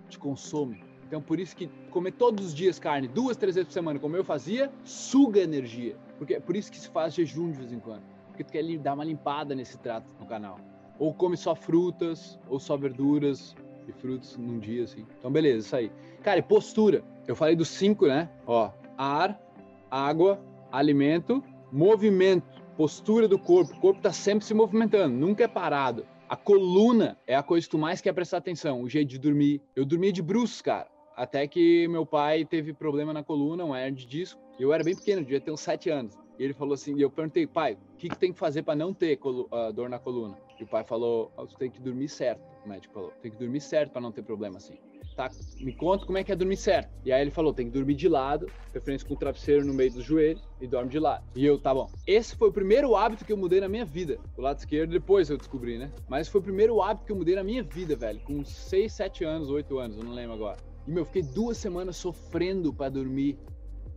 te 0.08 0.18
consome. 0.18 0.82
Então, 1.06 1.20
por 1.20 1.38
isso 1.38 1.54
que 1.54 1.68
comer 1.90 2.12
todos 2.12 2.46
os 2.46 2.54
dias 2.54 2.78
carne, 2.78 3.06
duas, 3.06 3.36
três 3.36 3.54
vezes 3.54 3.68
por 3.68 3.74
semana, 3.74 3.98
como 3.98 4.16
eu 4.16 4.24
fazia, 4.24 4.72
suga 4.84 5.40
energia. 5.40 5.96
Porque 6.18 6.34
é 6.34 6.40
por 6.40 6.56
isso 6.56 6.70
que 6.70 6.78
se 6.78 6.88
faz 6.88 7.14
jejum 7.14 7.50
de 7.50 7.58
vez 7.58 7.72
em 7.72 7.78
quando. 7.78 8.02
Porque 8.28 8.42
tu 8.42 8.52
quer 8.52 8.64
dar 8.78 8.94
uma 8.94 9.04
limpada 9.04 9.54
nesse 9.54 9.78
trato 9.78 10.12
no 10.18 10.26
canal. 10.26 10.58
Ou 10.98 11.12
come 11.12 11.36
só 11.36 11.54
frutas, 11.54 12.38
ou 12.48 12.58
só 12.58 12.76
verduras 12.76 13.54
e 13.88 13.92
frutos 13.92 14.36
num 14.36 14.58
dia, 14.58 14.84
assim. 14.84 15.06
Então, 15.18 15.30
beleza, 15.30 15.66
isso 15.66 15.76
aí. 15.76 15.92
Cara, 16.22 16.38
e 16.38 16.42
postura. 16.42 17.02
Eu 17.30 17.36
falei 17.36 17.54
dos 17.54 17.68
cinco, 17.68 18.08
né? 18.08 18.28
Ó, 18.44 18.72
ar, 18.98 19.40
água, 19.88 20.42
alimento, 20.72 21.40
movimento, 21.70 22.60
postura 22.76 23.28
do 23.28 23.38
corpo. 23.38 23.72
O 23.72 23.78
corpo 23.78 24.00
tá 24.02 24.12
sempre 24.12 24.44
se 24.44 24.52
movimentando, 24.52 25.14
nunca 25.14 25.44
é 25.44 25.46
parado. 25.46 26.04
A 26.28 26.34
coluna 26.34 27.16
é 27.28 27.36
a 27.36 27.42
coisa 27.44 27.64
que 27.64 27.70
tu 27.70 27.78
mais 27.78 28.00
quer 28.00 28.12
prestar 28.12 28.38
atenção, 28.38 28.82
o 28.82 28.88
jeito 28.88 29.10
de 29.10 29.18
dormir. 29.20 29.62
Eu 29.76 29.84
dormia 29.84 30.12
de 30.12 30.20
bruços, 30.20 30.60
cara. 30.60 30.88
Até 31.16 31.46
que 31.46 31.86
meu 31.86 32.04
pai 32.04 32.44
teve 32.44 32.72
problema 32.72 33.12
na 33.12 33.22
coluna, 33.22 33.64
um 33.64 33.76
hernia 33.76 33.92
de 33.92 34.06
disco. 34.06 34.40
Eu 34.58 34.72
era 34.72 34.82
bem 34.82 34.96
pequeno, 34.96 35.22
devia 35.22 35.40
ter 35.40 35.52
uns 35.52 35.60
sete 35.60 35.88
anos. 35.88 36.18
E 36.36 36.42
ele 36.42 36.52
falou 36.52 36.74
assim, 36.74 36.96
e 36.96 37.00
eu 37.00 37.10
perguntei, 37.10 37.46
pai, 37.46 37.78
o 37.94 37.96
que, 37.96 38.08
que 38.08 38.18
tem 38.18 38.32
que 38.32 38.40
fazer 38.40 38.64
para 38.64 38.74
não 38.74 38.92
ter 38.92 39.20
uh, 39.22 39.72
dor 39.72 39.88
na 39.88 40.00
coluna? 40.00 40.36
E 40.58 40.64
o 40.64 40.66
pai 40.66 40.82
falou, 40.82 41.30
oh, 41.36 41.46
tu 41.46 41.56
tem 41.56 41.70
que 41.70 41.80
dormir 41.80 42.08
certo. 42.08 42.42
O 42.64 42.68
médico 42.68 42.92
falou, 42.92 43.12
tem 43.22 43.30
que 43.30 43.36
dormir 43.36 43.60
certo 43.60 43.92
para 43.92 44.00
não 44.00 44.10
ter 44.10 44.22
problema 44.22 44.56
assim. 44.56 44.74
Tá, 45.20 45.30
me 45.60 45.74
conta 45.74 46.06
como 46.06 46.16
é 46.16 46.24
que 46.24 46.32
é 46.32 46.34
dormir 46.34 46.56
certo. 46.56 46.88
E 47.04 47.12
aí 47.12 47.20
ele 47.20 47.30
falou, 47.30 47.52
tem 47.52 47.66
que 47.66 47.72
dormir 47.72 47.94
de 47.94 48.08
lado, 48.08 48.46
preferência 48.72 49.06
com 49.06 49.12
o 49.12 49.16
travesseiro 49.18 49.66
no 49.66 49.74
meio 49.74 49.92
dos 49.92 50.02
joelhos 50.02 50.42
e 50.58 50.66
dorme 50.66 50.88
de 50.88 50.98
lado. 50.98 51.22
E 51.36 51.44
eu, 51.44 51.58
tá 51.58 51.74
bom. 51.74 51.90
Esse 52.06 52.34
foi 52.34 52.48
o 52.48 52.52
primeiro 52.52 52.96
hábito 52.96 53.26
que 53.26 53.30
eu 53.30 53.36
mudei 53.36 53.60
na 53.60 53.68
minha 53.68 53.84
vida. 53.84 54.18
O 54.34 54.40
lado 54.40 54.56
esquerdo 54.56 54.92
depois 54.92 55.28
eu 55.28 55.36
descobri, 55.36 55.76
né? 55.76 55.92
Mas 56.08 56.26
foi 56.26 56.40
o 56.40 56.42
primeiro 56.42 56.80
hábito 56.80 57.04
que 57.04 57.12
eu 57.12 57.16
mudei 57.16 57.34
na 57.34 57.44
minha 57.44 57.62
vida, 57.62 57.94
velho. 57.94 58.18
Com 58.20 58.42
6, 58.42 58.90
7 58.90 59.22
anos, 59.22 59.50
8 59.50 59.78
anos, 59.78 59.98
eu 59.98 60.04
não 60.04 60.14
lembro 60.14 60.32
agora. 60.32 60.56
E, 60.88 60.90
meu, 60.90 61.04
fiquei 61.04 61.22
duas 61.22 61.58
semanas 61.58 61.98
sofrendo 61.98 62.72
para 62.72 62.88
dormir. 62.88 63.38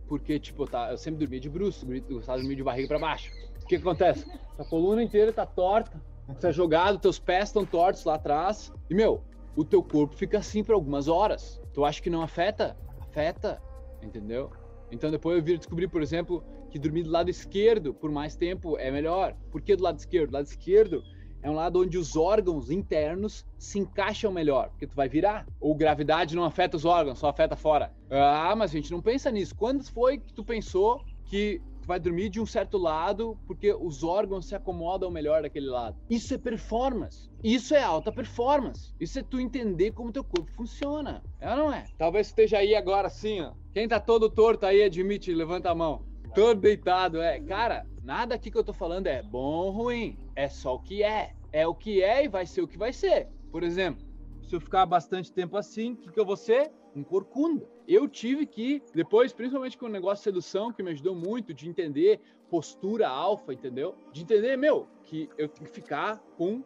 Porque, 0.06 0.38
tipo, 0.38 0.66
tá, 0.66 0.90
eu 0.90 0.98
sempre 0.98 1.20
dormia 1.20 1.40
de 1.40 1.48
bruxo, 1.48 1.86
gostava 2.10 2.36
de 2.36 2.42
dormir 2.42 2.56
de 2.56 2.62
barriga 2.62 2.88
para 2.88 2.98
baixo. 2.98 3.32
O 3.62 3.66
que, 3.66 3.68
que 3.68 3.76
acontece? 3.76 4.26
A 4.58 4.64
coluna 4.66 5.02
inteira 5.02 5.32
tá 5.32 5.46
torta, 5.46 5.98
você 6.28 6.48
é 6.48 6.52
jogado, 6.52 6.98
teus 6.98 7.18
pés 7.18 7.44
estão 7.44 7.64
tortos 7.64 8.04
lá 8.04 8.16
atrás. 8.16 8.70
E, 8.90 8.94
meu, 8.94 9.22
o 9.56 9.64
teu 9.64 9.82
corpo 9.82 10.14
fica 10.14 10.38
assim 10.38 10.64
por 10.64 10.74
algumas 10.74 11.08
horas. 11.08 11.60
Tu 11.72 11.84
acha 11.84 12.02
que 12.02 12.10
não 12.10 12.22
afeta? 12.22 12.76
Afeta, 13.00 13.62
entendeu? 14.02 14.50
Então 14.90 15.10
depois 15.10 15.36
eu 15.36 15.42
vi 15.42 15.56
descobrir, 15.56 15.88
por 15.88 16.02
exemplo, 16.02 16.44
que 16.70 16.78
dormir 16.78 17.04
do 17.04 17.10
lado 17.10 17.30
esquerdo 17.30 17.94
por 17.94 18.10
mais 18.10 18.36
tempo 18.36 18.78
é 18.78 18.90
melhor. 18.90 19.36
Por 19.50 19.60
que 19.60 19.76
do 19.76 19.82
lado 19.82 19.98
esquerdo? 19.98 20.30
Do 20.30 20.34
lado 20.34 20.46
esquerdo 20.46 21.02
é 21.42 21.50
um 21.50 21.54
lado 21.54 21.80
onde 21.80 21.98
os 21.98 22.16
órgãos 22.16 22.70
internos 22.70 23.44
se 23.58 23.78
encaixam 23.78 24.32
melhor, 24.32 24.70
porque 24.70 24.86
tu 24.86 24.96
vai 24.96 25.08
virar. 25.08 25.46
Ou 25.60 25.74
gravidade 25.74 26.34
não 26.34 26.42
afeta 26.42 26.76
os 26.76 26.84
órgãos, 26.84 27.18
só 27.18 27.28
afeta 27.28 27.54
fora. 27.54 27.92
Ah, 28.10 28.54
mas 28.56 28.70
a 28.70 28.74
gente 28.74 28.90
não 28.90 29.02
pensa 29.02 29.30
nisso. 29.30 29.54
Quando 29.54 29.84
foi 29.84 30.18
que 30.18 30.32
tu 30.32 30.42
pensou 30.42 31.04
que 31.26 31.60
tu 31.84 31.86
vai 31.86 32.00
dormir 32.00 32.30
de 32.30 32.40
um 32.40 32.46
certo 32.46 32.78
lado 32.78 33.38
porque 33.46 33.74
os 33.74 34.02
órgãos 34.02 34.46
se 34.46 34.54
acomodam 34.54 35.10
melhor 35.10 35.42
daquele 35.42 35.66
lado? 35.66 35.96
Isso 36.08 36.32
é 36.32 36.38
performance. 36.38 37.30
Isso 37.42 37.74
é 37.74 37.82
alta 37.82 38.10
performance. 38.10 38.94
Isso 38.98 39.18
é 39.18 39.22
tu 39.22 39.38
entender 39.38 39.92
como 39.92 40.10
teu 40.10 40.24
corpo 40.24 40.50
funciona. 40.52 41.22
É 41.38 41.54
não 41.54 41.70
é? 41.70 41.84
Talvez 41.98 42.28
esteja 42.28 42.58
aí 42.58 42.74
agora 42.74 43.08
assim, 43.08 43.42
ó. 43.42 43.52
Quem 43.74 43.86
tá 43.86 44.00
todo 44.00 44.30
torto 44.30 44.64
aí, 44.64 44.82
admite, 44.82 45.32
levanta 45.34 45.70
a 45.70 45.74
mão. 45.74 46.06
Todo 46.34 46.58
deitado, 46.58 47.20
é. 47.20 47.38
Cara, 47.38 47.86
nada 48.02 48.34
aqui 48.34 48.50
que 48.50 48.56
eu 48.56 48.64
tô 48.64 48.72
falando 48.72 49.06
é 49.06 49.22
bom 49.22 49.66
ou 49.66 49.70
ruim. 49.70 50.18
É 50.34 50.48
só 50.48 50.76
o 50.76 50.80
que 50.80 51.02
é. 51.02 51.34
É 51.52 51.66
o 51.66 51.74
que 51.74 52.02
é 52.02 52.24
e 52.24 52.28
vai 52.28 52.46
ser 52.46 52.62
o 52.62 52.68
que 52.68 52.78
vai 52.78 52.94
ser. 52.94 53.28
Por 53.52 53.62
exemplo, 53.62 54.04
se 54.42 54.56
eu 54.56 54.60
ficar 54.60 54.86
bastante 54.86 55.30
tempo 55.30 55.56
assim, 55.56 55.92
o 55.92 55.96
que, 55.96 56.12
que 56.12 56.18
eu 56.18 56.24
vou 56.24 56.36
ser? 56.36 56.72
Um 56.94 57.02
corcunda. 57.02 57.68
Eu 57.86 58.08
tive 58.08 58.46
que, 58.46 58.82
depois, 58.94 59.32
principalmente 59.32 59.76
com 59.76 59.86
o 59.86 59.90
negócio 59.90 60.18
de 60.18 60.24
sedução, 60.24 60.72
que 60.72 60.82
me 60.82 60.92
ajudou 60.92 61.14
muito, 61.14 61.52
de 61.52 61.68
entender 61.68 62.20
postura 62.48 63.08
alfa, 63.08 63.52
entendeu? 63.52 63.96
De 64.12 64.22
entender, 64.22 64.56
meu, 64.56 64.86
que 65.02 65.28
eu 65.36 65.48
tenho 65.48 65.68
que 65.68 65.74
ficar 65.74 66.18
com 66.36 66.62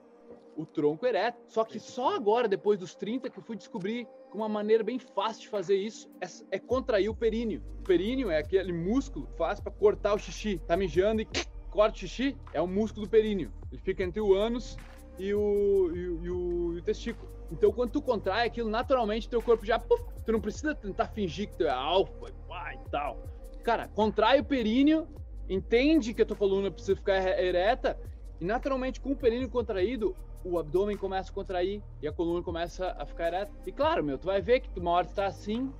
o 0.58 0.66
tronco 0.66 1.06
ereto. 1.06 1.38
Só 1.46 1.64
que 1.64 1.78
só 1.78 2.14
agora, 2.14 2.48
depois 2.48 2.78
dos 2.78 2.94
30, 2.94 3.30
que 3.30 3.38
eu 3.38 3.42
fui 3.42 3.56
descobrir 3.56 4.06
que 4.30 4.36
uma 4.36 4.48
maneira 4.48 4.82
bem 4.82 4.98
fácil 4.98 5.42
de 5.42 5.48
fazer 5.48 5.76
isso 5.76 6.10
é, 6.20 6.56
é 6.56 6.58
contrair 6.58 7.08
o 7.08 7.14
períneo. 7.14 7.62
O 7.78 7.82
períneo 7.84 8.28
é 8.28 8.38
aquele 8.38 8.72
músculo 8.72 9.28
que 9.28 9.36
faz 9.38 9.60
para 9.60 9.72
cortar 9.72 10.14
o 10.14 10.18
xixi. 10.18 10.60
Tá 10.66 10.76
mijando 10.76 11.22
e 11.22 11.28
corta 11.70 11.96
o 11.96 11.98
xixi? 12.00 12.36
É 12.52 12.60
o 12.60 12.66
músculo 12.66 13.06
do 13.06 13.10
períneo. 13.10 13.52
Ele 13.70 13.80
fica 13.80 14.02
entre 14.02 14.20
o 14.20 14.34
ânus 14.34 14.76
e 15.18 15.32
o, 15.32 15.90
e, 15.94 15.98
e 15.98 16.30
o, 16.30 16.74
e 16.74 16.78
o 16.78 16.82
testículo. 16.82 17.37
Então, 17.50 17.72
quando 17.72 17.92
tu 17.92 18.02
contrai 18.02 18.46
aquilo, 18.46 18.68
naturalmente 18.68 19.28
teu 19.28 19.42
corpo 19.42 19.64
já. 19.64 19.78
Tu 19.78 20.32
não 20.32 20.40
precisa 20.40 20.74
tentar 20.74 21.08
fingir 21.08 21.48
que 21.48 21.56
tu 21.56 21.64
é 21.64 21.70
alfa 21.70 22.28
e 22.28 22.90
tal. 22.90 23.22
Cara, 23.62 23.88
contrai 23.88 24.40
o 24.40 24.44
períneo, 24.44 25.06
entende 25.48 26.12
que 26.12 26.22
a 26.22 26.26
tua 26.26 26.36
coluna 26.36 26.70
precisa 26.70 26.96
ficar 26.96 27.16
ereta, 27.16 27.98
e 28.40 28.44
naturalmente, 28.44 29.00
com 29.00 29.12
o 29.12 29.16
períneo 29.16 29.48
contraído, 29.48 30.14
o 30.44 30.58
abdômen 30.58 30.96
começa 30.96 31.30
a 31.30 31.34
contrair 31.34 31.82
e 32.00 32.06
a 32.06 32.12
coluna 32.12 32.42
começa 32.42 32.94
a 32.98 33.04
ficar 33.04 33.28
ereta. 33.28 33.52
E 33.66 33.72
claro, 33.72 34.04
meu, 34.04 34.18
tu 34.18 34.26
vai 34.26 34.40
ver 34.40 34.60
que 34.60 34.78
uma 34.78 34.92
hora 34.92 35.06
tu 35.06 35.14
tá 35.14 35.26
assim 35.26 35.72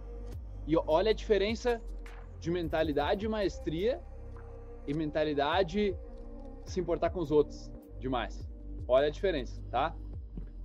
e 0.67 0.77
olha 0.77 1.11
a 1.11 1.15
diferença 1.15 1.81
de 2.41 2.51
mentalidade 2.51 3.25
e 3.25 3.29
maestria 3.29 4.01
e 4.87 4.95
mentalidade 4.95 5.97
se 6.65 6.81
importar 6.81 7.11
com 7.11 7.21
os 7.21 7.31
outros 7.31 7.71
demais. 7.99 8.47
Olha 8.87 9.07
a 9.07 9.11
diferença, 9.11 9.63
tá? 9.71 9.95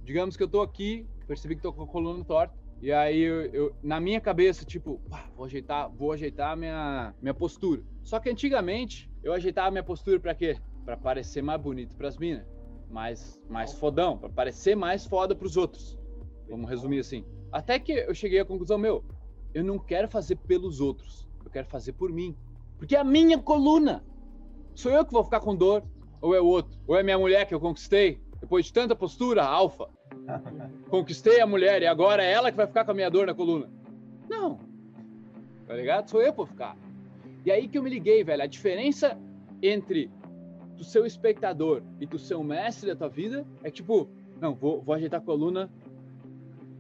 Digamos 0.04 0.36
que 0.36 0.44
eu 0.44 0.48
tô 0.48 0.62
aqui, 0.62 1.08
percebi 1.28 1.56
que 1.56 1.62
tô 1.62 1.72
com 1.72 1.84
a 1.84 1.88
coluna 1.88 2.24
torta, 2.24 2.56
e 2.82 2.92
aí 2.92 3.22
eu, 3.22 3.46
eu 3.54 3.76
na 3.82 4.00
minha 4.00 4.20
cabeça, 4.20 4.66
tipo, 4.66 5.02
vou 5.36 5.46
ajeitar, 5.46 5.90
vou 5.90 6.12
ajeitar 6.12 6.58
minha 6.58 7.14
minha 7.22 7.34
postura. 7.34 7.82
Só 8.04 8.20
que 8.20 8.30
antigamente 8.30 9.10
eu 9.24 9.32
ajeitava 9.32 9.72
minha 9.72 9.84
postura 9.84 10.20
para 10.20 10.36
quê? 10.36 10.58
Para 10.84 10.98
parecer 10.98 11.42
mais 11.42 11.62
bonito 11.62 11.96
para 11.96 12.10
as 12.10 12.18
minas 12.18 12.54
mais, 12.94 13.42
mais 13.50 13.74
fodão, 13.74 14.18
para 14.18 14.30
parecer 14.30 14.76
mais 14.76 15.06
foda 15.06 15.36
para 15.36 15.48
os 15.48 15.58
outros. 15.58 15.98
Vamos 16.48 16.70
resumir 16.70 17.00
assim. 17.00 17.26
Até 17.52 17.80
que 17.80 17.92
eu 17.92 18.14
cheguei 18.14 18.40
à 18.40 18.46
conclusão, 18.46 18.78
meu, 18.78 19.04
eu 19.54 19.64
não 19.64 19.80
quero 19.80 20.08
fazer 20.08 20.36
pelos 20.36 20.80
outros, 20.80 21.28
eu 21.44 21.50
quero 21.50 21.68
fazer 21.68 21.94
por 21.94 22.12
mim. 22.12 22.38
Porque 22.78 22.96
é 22.96 23.00
a 23.00 23.04
minha 23.04 23.40
coluna. 23.40 24.06
Sou 24.76 24.92
eu 24.92 25.04
que 25.04 25.12
vou 25.12 25.24
ficar 25.24 25.40
com 25.40 25.56
dor, 25.56 25.84
ou 26.22 26.36
é 26.36 26.42
o 26.42 26.46
outro, 26.46 26.80
ou 26.88 26.96
é 26.96 27.04
minha 27.04 27.18
mulher 27.18 27.46
que 27.46 27.54
eu 27.54 27.60
conquistei, 27.60 28.22
depois 28.44 28.66
de 28.66 28.74
tanta 28.74 28.94
postura 28.94 29.42
alfa. 29.42 29.88
Conquistei 30.90 31.40
a 31.40 31.48
mulher 31.48 31.82
e 31.82 31.88
agora 31.88 32.22
é 32.22 32.30
ela 32.30 32.52
que 32.52 32.58
vai 32.58 32.68
ficar 32.68 32.84
com 32.84 32.92
a 32.92 32.94
minha 32.94 33.10
dor 33.10 33.26
na 33.26 33.34
coluna. 33.34 33.70
Não. 34.30 34.60
Tá 35.66 35.74
ligado? 35.74 36.10
Sou 36.10 36.22
eu 36.22 36.34
vou 36.34 36.46
ficar. 36.46 36.76
E 37.46 37.52
aí 37.52 37.70
que 37.70 37.78
eu 37.78 37.84
me 37.84 37.90
liguei, 37.90 38.22
velho. 38.22 38.44
A 38.44 38.46
diferença 38.46 39.18
entre 39.62 40.12
do 40.76 40.84
seu 40.84 41.06
espectador 41.06 41.82
e 42.02 42.06
do 42.06 42.20
seu 42.20 42.44
mestre 42.44 42.90
da 42.90 42.98
tua 42.98 43.08
vida 43.08 43.46
é 43.64 43.72
tipo, 43.72 44.10
não, 44.42 44.54
vou, 44.54 44.82
vou 44.82 44.94
ajeitar 44.94 45.22
a 45.22 45.24
coluna 45.24 45.70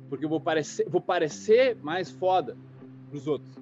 porque 0.09 0.25
eu 0.25 0.29
vou 0.29 0.41
parecer, 0.41 0.85
vou 0.89 0.99
parecer 0.99 1.77
mais 1.81 2.11
foda 2.11 2.57
pros 3.09 3.25
outros, 3.25 3.57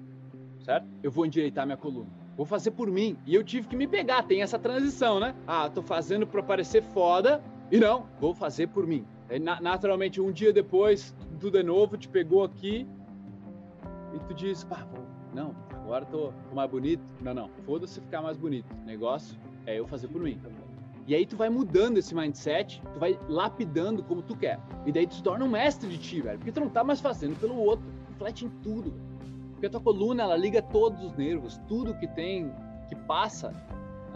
certo? 0.64 0.88
Eu 1.04 1.10
vou 1.12 1.24
endireitar 1.24 1.64
minha 1.64 1.78
coluna. 1.78 2.10
Vou 2.36 2.46
fazer 2.46 2.72
por 2.72 2.90
mim. 2.90 3.16
E 3.24 3.34
eu 3.34 3.44
tive 3.44 3.68
que 3.68 3.76
me 3.76 3.86
pegar, 3.86 4.24
tem 4.24 4.42
essa 4.42 4.58
transição, 4.58 5.20
né? 5.20 5.36
Ah, 5.46 5.70
tô 5.70 5.82
fazendo 5.82 6.26
para 6.26 6.42
parecer 6.42 6.82
foda 6.82 7.40
e 7.70 7.78
não, 7.78 8.06
vou 8.20 8.34
fazer 8.34 8.68
por 8.68 8.86
mim. 8.86 9.04
Naturalmente, 9.60 10.20
um 10.20 10.30
dia 10.30 10.52
depois, 10.52 11.14
tudo 11.40 11.58
é 11.58 11.62
novo, 11.62 11.96
te 11.96 12.08
pegou 12.08 12.44
aqui 12.44 12.86
e 14.14 14.18
tu 14.20 14.34
diz, 14.34 14.62
pá, 14.64 14.86
não, 15.34 15.54
agora 15.70 16.04
tô, 16.04 16.32
mais 16.52 16.70
bonito. 16.70 17.02
Não, 17.20 17.32
não, 17.32 17.48
foda-se 17.64 18.00
ficar 18.00 18.20
mais 18.20 18.36
bonito. 18.36 18.66
Negócio 18.84 19.38
é 19.64 19.78
eu 19.78 19.86
fazer 19.86 20.08
por 20.08 20.20
mim. 20.20 20.38
E 21.06 21.14
aí 21.14 21.26
tu 21.26 21.36
vai 21.36 21.48
mudando 21.48 21.98
esse 21.98 22.14
mindset, 22.14 22.80
tu 22.92 23.00
vai 23.00 23.18
lapidando 23.28 24.02
como 24.04 24.22
tu 24.22 24.36
quer. 24.36 24.60
E 24.86 24.92
daí 24.92 25.06
tu 25.06 25.14
se 25.14 25.22
torna 25.22 25.44
um 25.44 25.48
mestre 25.48 25.88
de 25.88 25.98
ti, 25.98 26.20
velho. 26.20 26.38
Porque 26.38 26.52
tu 26.52 26.60
não 26.60 26.68
tá 26.68 26.84
mais 26.84 27.00
fazendo 27.00 27.38
pelo 27.40 27.56
outro. 27.56 27.84
Reflete 28.10 28.44
em 28.44 28.48
tudo. 28.62 28.92
Porque 29.52 29.66
a 29.66 29.70
tua 29.70 29.80
coluna, 29.80 30.22
ela 30.22 30.36
liga 30.36 30.60
todos 30.60 31.02
os 31.02 31.16
nervos. 31.16 31.58
Tudo 31.66 31.94
que 31.94 32.06
tem, 32.06 32.52
que 32.88 32.94
passa 32.94 33.52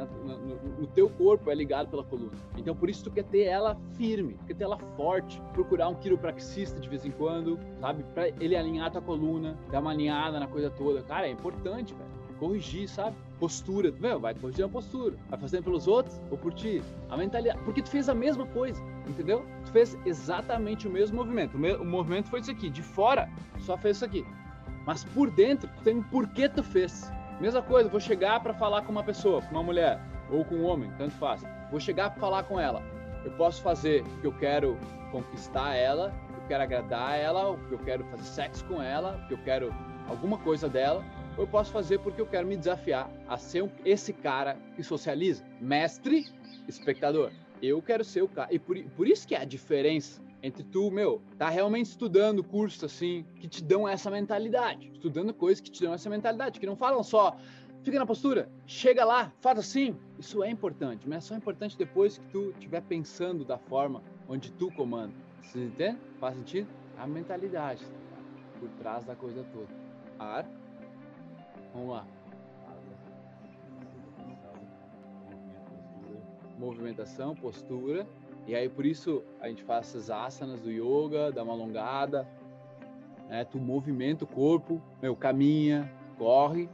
no, 0.05 0.39
no, 0.39 0.57
no, 0.81 0.87
teu 0.87 1.09
corpo 1.09 1.51
é 1.51 1.55
ligado 1.55 1.89
pela 1.89 2.05
coluna. 2.05 2.33
Então 2.57 2.75
por 2.75 2.91
isso 2.91 3.05
tu 3.05 3.11
quer 3.11 3.25
ter 3.25 3.45
ela 3.45 3.77
firme, 3.97 4.35
tu 4.35 4.45
quer 4.47 4.55
ter 4.55 4.65
ela 4.65 4.79
forte, 4.97 5.41
procurar 5.53 5.89
um 5.89 5.95
quiropraxista 5.95 6.79
de 6.79 6.89
vez 6.89 7.05
em 7.05 7.11
quando, 7.11 7.59
sabe? 7.81 8.05
Pra 8.15 8.29
ele 8.29 8.57
alinhar 8.57 8.87
a 8.87 8.91
tua 8.91 9.03
coluna, 9.03 9.57
dar 9.71 9.81
uma 9.81 9.91
alinhada 9.91 10.39
na 10.39 10.47
coisa 10.47 10.71
toda. 10.71 11.03
Cara, 11.03 11.27
é 11.27 11.31
importante, 11.31 11.95
velho 11.95 12.17
corrigir, 12.39 12.89
sabe? 12.89 13.17
Postura. 13.39 13.93
Meu, 13.99 14.19
vai 14.21 14.35
corrigir 14.35 14.65
a 14.65 14.69
postura. 14.69 15.17
Vai 15.29 15.39
fazendo 15.39 15.65
pelos 15.65 15.87
outros 15.87 16.21
ou 16.31 16.39
por 16.39 16.53
ti. 16.55 16.83
A 17.11 17.17
mentalidade. 17.17 17.59
Porque 17.65 17.83
tu 17.83 17.91
fez 17.91 18.09
a 18.09 18.15
mesma 18.15 18.47
coisa, 18.47 18.83
entendeu? 19.07 19.45
Tu 19.65 19.73
fez 19.73 19.99
exatamente 20.07 20.87
o 20.87 20.91
mesmo 20.91 21.17
movimento. 21.17 21.57
O, 21.57 21.59
me... 21.59 21.75
o 21.75 21.85
movimento 21.85 22.29
foi 22.29 22.41
isso 22.41 22.51
aqui. 22.51 22.71
De 22.71 22.83
fora, 22.83 23.29
só 23.61 23.77
fez 23.77 23.97
isso 23.97 24.05
aqui. 24.05 24.25
Mas 24.87 25.05
por 25.05 25.31
dentro, 25.31 25.69
tu 25.77 25.83
tem 25.83 25.97
um 25.97 26.03
porquê 26.03 26.49
tu 26.49 26.63
fez. 26.63 27.11
Mesma 27.41 27.61
coisa, 27.61 27.89
vou 27.89 28.01
chegar 28.01 28.41
para 28.41 28.55
falar 28.55 28.83
com 28.83 28.93
uma 28.93 29.05
pessoa, 29.05 29.43
com 29.43 29.51
uma 29.51 29.63
mulher 29.63 30.01
ou 30.31 30.43
com 30.43 30.55
um 30.55 30.65
homem, 30.65 30.91
tanto 30.97 31.13
faz. 31.17 31.43
Vou 31.71 31.79
chegar 31.79 32.11
para 32.11 32.21
falar 32.21 32.45
com 32.45 32.59
ela. 32.59 32.83
Eu 33.25 33.31
posso 33.33 33.61
fazer 33.61 34.03
porque 34.05 34.27
eu 34.27 34.33
quero 34.33 34.79
conquistar 35.13 35.75
ela, 35.75 36.15
eu 36.35 36.49
quero 36.49 36.63
agradar 36.63 37.19
ela, 37.19 37.55
porque 37.55 37.75
eu 37.75 37.79
quero 37.81 38.05
fazer 38.05 38.23
sexo 38.23 38.65
com 38.65 38.81
ela, 38.81 39.19
porque 39.19 39.35
eu 39.35 39.39
quero 39.45 39.75
alguma 40.09 40.39
coisa 40.39 40.67
dela, 40.67 41.05
ou 41.37 41.45
eu 41.45 41.49
posso 41.49 41.71
fazer 41.71 41.99
porque 41.99 42.21
eu 42.21 42.27
quero 42.27 42.47
me 42.47 42.57
desafiar 42.57 43.11
a 43.29 43.37
ser 43.37 43.63
um, 43.63 43.71
esse 43.85 44.15
cara 44.15 44.57
que 44.75 44.83
socializa. 44.83 45.45
Mestre, 45.61 46.25
espectador. 46.67 47.31
Eu 47.61 47.83
quero 47.83 48.03
ser 48.03 48.23
o 48.23 48.29
cara. 48.29 48.49
E 48.51 48.59
por, 48.59 48.83
por 48.97 49.07
isso 49.07 49.29
que 49.29 49.35
é 49.35 49.43
a 49.43 49.45
diferença 49.45 50.23
entre 50.43 50.63
tu, 50.65 50.91
meu, 50.91 51.23
tá 51.39 51.49
realmente 51.49 51.87
estudando 51.87 52.45
cursos 52.45 52.83
assim 52.85 53.25
que 53.37 53.49
te 53.49 53.63
dão 53.63 53.89
essa 53.89 54.11
mentalidade, 54.11 54.91
estudando 54.93 55.33
coisas 55.35 55.61
que 55.61 55.71
te 55.71 55.83
dão 55.83 55.95
essa 55.95 56.09
mentalidade, 56.11 56.61
que 56.61 56.67
não 56.67 56.77
falam 56.77 57.03
só 57.03 57.37
fica 57.87 58.01
na 58.01 58.07
postura, 58.07 58.51
chega 58.67 59.05
lá, 59.05 59.33
faz 59.41 59.61
assim. 59.61 59.97
Isso 60.19 60.43
é 60.43 60.51
importante, 60.51 61.09
mas 61.09 61.19
é 61.19 61.21
só 61.29 61.35
importante 61.37 61.79
depois 61.79 62.19
que 62.19 62.27
tu 62.27 62.51
estiver 62.51 62.83
pensando 62.83 63.45
da 63.45 63.59
forma 63.59 64.03
onde 64.29 64.51
tu 64.51 64.73
comanda. 64.73 65.15
Você 65.41 65.67
entende? 65.67 65.99
Faz 66.19 66.37
sentido? 66.37 66.69
A 66.99 67.07
mentalidade 67.07 67.85
tá? 67.85 68.17
por 68.59 68.69
trás 68.71 69.05
da 69.05 69.15
coisa 69.15 69.45
toda. 69.53 69.69
Ar. 70.19 70.45
Vamos 71.73 71.91
lá. 71.91 72.07
Movimentação, 76.59 77.37
postura. 77.37 78.05
E 78.47 78.55
aí 78.55 78.69
por 78.69 78.87
isso 78.87 79.23
a 79.41 79.49
gente 79.49 79.63
faz 79.65 79.89
essas 79.89 80.11
asanas 80.11 80.61
do 80.61 80.71
yoga, 80.71 81.33
dá 81.33 81.43
uma 81.43 81.53
alongada, 81.53 82.29
né? 83.29 83.45
Tu 83.45 83.59
movimenta 83.59 84.25
o 84.25 84.27
corpo, 84.27 84.81
meu, 85.03 85.17
caminha, 85.17 85.91
corre. 86.17 86.69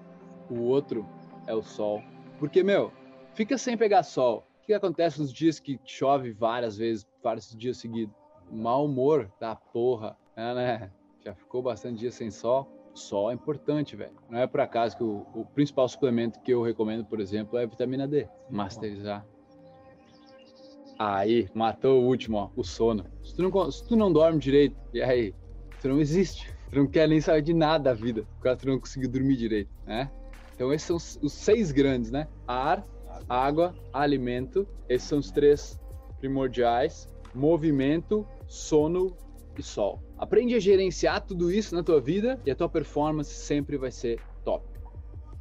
O 0.50 0.60
outro 0.60 1.06
é 1.46 1.54
o 1.54 1.62
sol. 1.62 2.02
Porque, 2.38 2.62
meu, 2.62 2.92
fica 3.34 3.56
sem 3.56 3.76
pegar 3.76 4.02
sol. 4.02 4.46
O 4.62 4.66
que 4.66 4.74
acontece 4.74 5.20
nos 5.20 5.32
dias 5.32 5.58
que 5.58 5.80
chove 5.84 6.32
várias 6.32 6.76
vezes, 6.76 7.06
vários 7.22 7.50
dias 7.56 7.78
seguidos? 7.78 8.14
Mau 8.50 8.84
humor 8.84 9.30
da 9.40 9.56
porra, 9.56 10.16
é, 10.36 10.54
né? 10.54 10.90
Já 11.24 11.34
ficou 11.34 11.62
bastante 11.62 12.00
dia 12.00 12.10
sem 12.10 12.30
sol. 12.30 12.68
Sol 12.94 13.30
é 13.30 13.34
importante, 13.34 13.96
velho. 13.96 14.14
Não 14.28 14.38
é 14.38 14.46
por 14.46 14.60
acaso 14.60 14.96
que 14.96 15.02
o, 15.02 15.26
o, 15.34 15.46
principal 15.54 15.88
suplemento 15.88 16.40
que 16.40 16.52
eu 16.52 16.62
recomendo, 16.62 17.04
por 17.04 17.20
exemplo, 17.20 17.58
é 17.58 17.62
a 17.62 17.66
vitamina 17.66 18.06
D. 18.06 18.28
Masterizar. 18.50 19.26
Aí, 21.04 21.48
matou 21.52 22.00
o 22.00 22.06
último, 22.06 22.36
ó, 22.36 22.50
o 22.54 22.62
sono. 22.62 23.04
Se 23.24 23.34
tu, 23.34 23.42
não, 23.42 23.72
se 23.72 23.84
tu 23.88 23.96
não 23.96 24.12
dorme 24.12 24.38
direito, 24.38 24.76
e 24.94 25.02
aí? 25.02 25.34
Tu 25.80 25.88
não 25.88 26.00
existe. 26.00 26.54
Tu 26.70 26.78
não 26.78 26.86
quer 26.86 27.08
nem 27.08 27.20
saber 27.20 27.42
de 27.42 27.52
nada 27.52 27.90
da 27.90 27.92
vida, 27.92 28.24
porque 28.34 28.54
tu 28.54 28.68
não 28.68 28.78
conseguiu 28.78 29.10
dormir 29.10 29.34
direito, 29.34 29.68
né? 29.84 30.08
Então 30.54 30.72
esses 30.72 30.86
são 30.86 30.96
os 31.20 31.32
seis 31.32 31.72
grandes, 31.72 32.12
né? 32.12 32.28
Ar, 32.46 32.84
água, 33.28 33.74
alimento. 33.92 34.64
Esses 34.88 35.08
são 35.08 35.18
os 35.18 35.32
três 35.32 35.76
primordiais. 36.20 37.08
Movimento, 37.34 38.24
sono 38.46 39.16
e 39.58 39.62
sol. 39.62 40.00
Aprende 40.16 40.54
a 40.54 40.60
gerenciar 40.60 41.20
tudo 41.22 41.50
isso 41.50 41.74
na 41.74 41.82
tua 41.82 42.00
vida 42.00 42.40
e 42.46 42.50
a 42.52 42.54
tua 42.54 42.68
performance 42.68 43.34
sempre 43.34 43.76
vai 43.76 43.90
ser 43.90 44.20
top. 44.44 44.64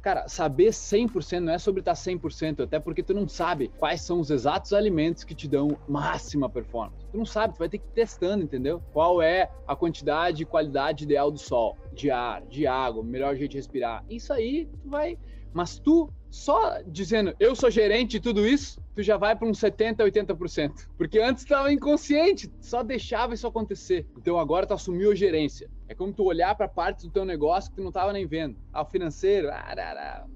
Cara, 0.02 0.28
saber 0.28 0.70
100% 0.70 1.40
não 1.40 1.52
é 1.52 1.58
sobre 1.58 1.80
estar 1.80 1.94
100%, 1.94 2.64
até 2.64 2.80
porque 2.80 3.02
tu 3.02 3.14
não 3.14 3.28
sabe 3.28 3.68
quais 3.78 4.02
são 4.02 4.18
os 4.18 4.30
exatos 4.30 4.72
alimentos 4.72 5.22
que 5.22 5.34
te 5.34 5.46
dão 5.46 5.78
máxima 5.88 6.50
performance. 6.50 7.06
Tu 7.10 7.16
não 7.16 7.24
sabe, 7.24 7.54
tu 7.54 7.58
vai 7.58 7.68
ter 7.68 7.78
que 7.78 7.86
ir 7.86 7.94
testando, 7.94 8.42
entendeu? 8.42 8.82
Qual 8.92 9.22
é 9.22 9.48
a 9.66 9.76
quantidade 9.76 10.42
e 10.42 10.46
qualidade 10.46 11.04
ideal 11.04 11.30
do 11.30 11.38
sol, 11.38 11.78
de 11.92 12.10
ar, 12.10 12.42
de 12.46 12.66
água, 12.66 13.02
melhor 13.04 13.36
jeito 13.36 13.52
de 13.52 13.58
respirar. 13.58 14.04
Isso 14.10 14.32
aí 14.32 14.68
tu 14.82 14.90
vai 14.90 15.16
mas 15.52 15.78
tu 15.78 16.10
só 16.32 16.80
dizendo 16.86 17.34
eu 17.38 17.54
sou 17.54 17.70
gerente 17.70 18.12
de 18.12 18.20
tudo 18.20 18.46
isso, 18.46 18.80
tu 18.94 19.02
já 19.02 19.18
vai 19.18 19.36
para 19.36 19.46
uns 19.46 19.58
70, 19.58 20.02
80%. 20.02 20.88
Porque 20.96 21.20
antes 21.20 21.42
estava 21.42 21.70
inconsciente, 21.70 22.50
só 22.58 22.82
deixava 22.82 23.34
isso 23.34 23.46
acontecer. 23.46 24.06
Então 24.16 24.38
agora 24.38 24.66
tu 24.66 24.72
assumiu 24.72 25.12
a 25.12 25.14
gerência. 25.14 25.70
É 25.86 25.94
como 25.94 26.10
tu 26.10 26.24
olhar 26.24 26.54
para 26.54 26.66
parte 26.66 27.06
do 27.06 27.12
teu 27.12 27.26
negócio 27.26 27.70
que 27.70 27.76
tu 27.76 27.82
não 27.82 27.90
estava 27.90 28.14
nem 28.14 28.26
vendo. 28.26 28.56
Ah, 28.72 28.80
o 28.80 28.86
financeiro, 28.86 29.50
arara, 29.50 30.26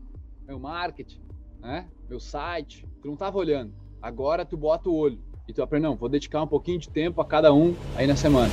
meu 0.47 0.59
marketing, 0.59 1.23
né? 1.61 1.89
Meu 2.11 2.21
site, 2.21 2.87
tu 3.01 3.07
não 3.07 3.15
estava 3.15 3.39
olhando. 3.39 3.73
Agora 4.03 4.45
tu 4.45 4.57
bota 4.57 4.91
o 4.91 4.95
olho 4.95 5.19
e 5.49 5.53
tu 5.55 5.63
aprende, 5.63 5.85
não, 5.85 5.97
vou 5.97 6.11
dedicar 6.11 6.43
um 6.43 6.47
pouquinho 6.47 6.79
de 6.79 6.91
tempo 6.91 7.23
a 7.23 7.25
cada 7.25 7.55
um 7.55 7.75
aí 7.97 8.07
na 8.07 8.17
semana. 8.17 8.53